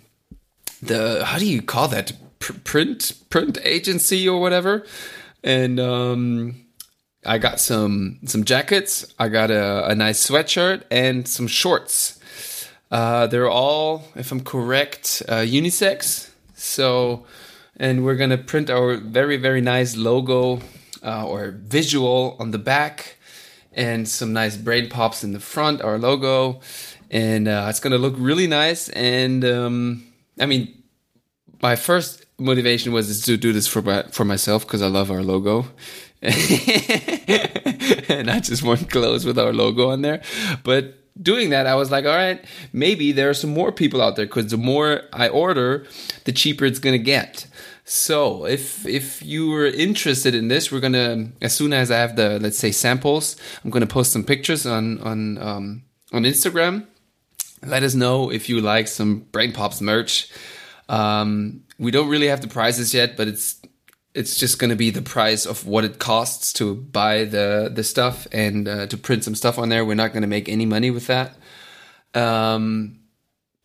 [0.81, 4.85] the how do you call that Pr- print print agency or whatever
[5.43, 6.65] and um
[7.25, 9.13] i got some some jackets.
[9.19, 12.19] I got a, a nice sweatshirt and some shorts.
[12.91, 16.29] Uh they're all if i'm correct uh unisex.
[16.55, 17.25] So
[17.75, 20.61] and we're gonna print our very very nice logo
[21.03, 23.17] uh, or visual on the back
[23.73, 26.59] and some nice brain pops in the front our logo.
[27.11, 28.89] And uh, it's gonna look really nice.
[28.89, 30.03] And um
[30.39, 30.73] i mean
[31.61, 35.23] my first motivation was to do this for my, for myself because I love our
[35.23, 35.65] logo,
[36.21, 36.33] and
[38.29, 40.21] I just want clothes with our logo on there.
[40.63, 42.43] But doing that, I was like, all right,
[42.73, 45.85] maybe there are some more people out there because the more I order,
[46.25, 47.47] the cheaper it's gonna get.
[47.85, 52.15] So if if you were interested in this, we're gonna as soon as I have
[52.15, 56.85] the let's say samples, I'm gonna post some pictures on on um, on Instagram.
[57.65, 60.29] Let us know if you like some Brain Pops merch.
[60.89, 63.61] Um, we don't really have the prices yet, but it's
[64.13, 67.83] it's just going to be the price of what it costs to buy the the
[67.83, 69.85] stuff and uh, to print some stuff on there.
[69.85, 71.37] We're not going to make any money with that.
[72.13, 72.99] Um,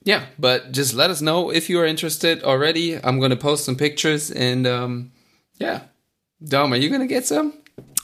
[0.04, 2.96] yeah, but just let us know if you are interested already.
[2.96, 5.12] I'm going to post some pictures and um,
[5.58, 5.82] yeah,
[6.44, 7.54] Dom, are you going to get some?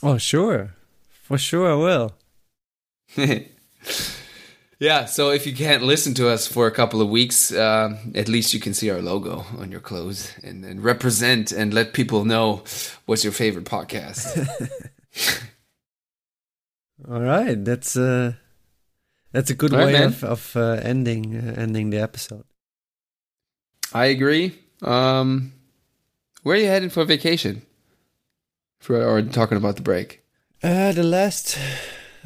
[0.03, 0.75] Oh, sure,
[1.11, 2.15] for sure I will.
[4.81, 8.29] Yeah, so if you can't listen to us for a couple of weeks, uh, at
[8.29, 12.25] least you can see our logo on your clothes and, and represent and let people
[12.25, 12.63] know
[13.07, 14.47] what's your favorite podcast.
[17.09, 18.33] All right, that's uh
[19.33, 20.07] that's a good All right, way man.
[20.09, 22.45] of of uh, ending uh, ending the episode.
[23.93, 24.59] I agree.
[24.83, 25.53] Um,
[26.43, 27.63] where are you heading for vacation?
[28.81, 30.23] For or talking about the break?
[30.63, 31.59] Uh, the last.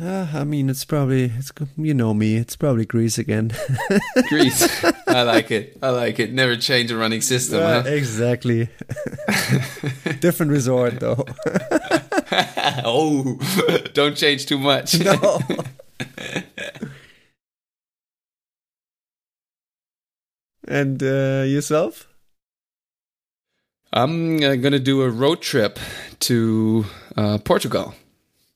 [0.02, 2.34] Uh, I mean, it's probably it's you know me.
[2.34, 3.52] It's probably Greece again.
[4.28, 4.84] Greece.
[5.06, 5.78] I like it.
[5.80, 6.32] I like it.
[6.32, 7.62] Never change a running system.
[7.62, 7.88] Uh, huh?
[7.88, 8.68] exactly.
[10.18, 11.24] Different resort though.
[12.84, 13.38] oh,
[13.94, 14.98] don't change too much.
[14.98, 15.38] no.
[20.66, 22.08] and uh, yourself?
[23.92, 25.78] I'm uh, gonna do a road trip
[26.20, 27.94] to uh, Portugal.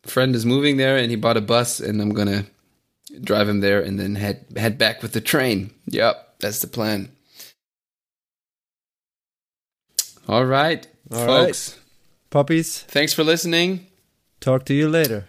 [0.06, 2.46] Friend is moving there, and he bought a bus, and I'm gonna
[3.20, 5.72] drive him there, and then head head back with the train.
[5.86, 7.10] Yep, that's the plan.
[10.28, 11.78] All right, All folks.
[12.30, 13.86] Puppies, Thanks for listening.
[14.40, 15.26] talk to you later.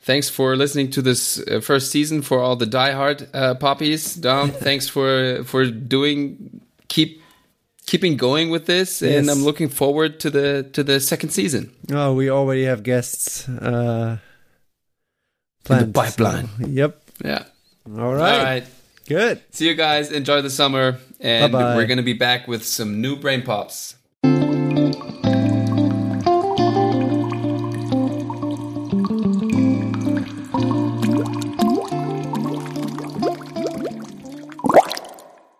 [0.00, 4.14] Thanks for listening to this uh, first season for all the diehard uh, poppies.
[4.14, 7.20] Dom, thanks for for doing keep
[7.86, 11.72] keeping going with this, and I'm looking forward to the to the second season.
[11.90, 14.18] Oh, we already have guests uh,
[15.64, 15.94] planned.
[15.94, 16.48] pipeline.
[16.60, 17.02] so- yep.
[17.24, 17.44] Yeah.
[17.88, 18.38] All right.
[18.38, 18.64] All right.
[19.08, 19.40] Good.
[19.52, 20.10] See you guys.
[20.10, 21.76] Enjoy the summer, and Bye-bye.
[21.76, 23.95] we're gonna be back with some new brain pops.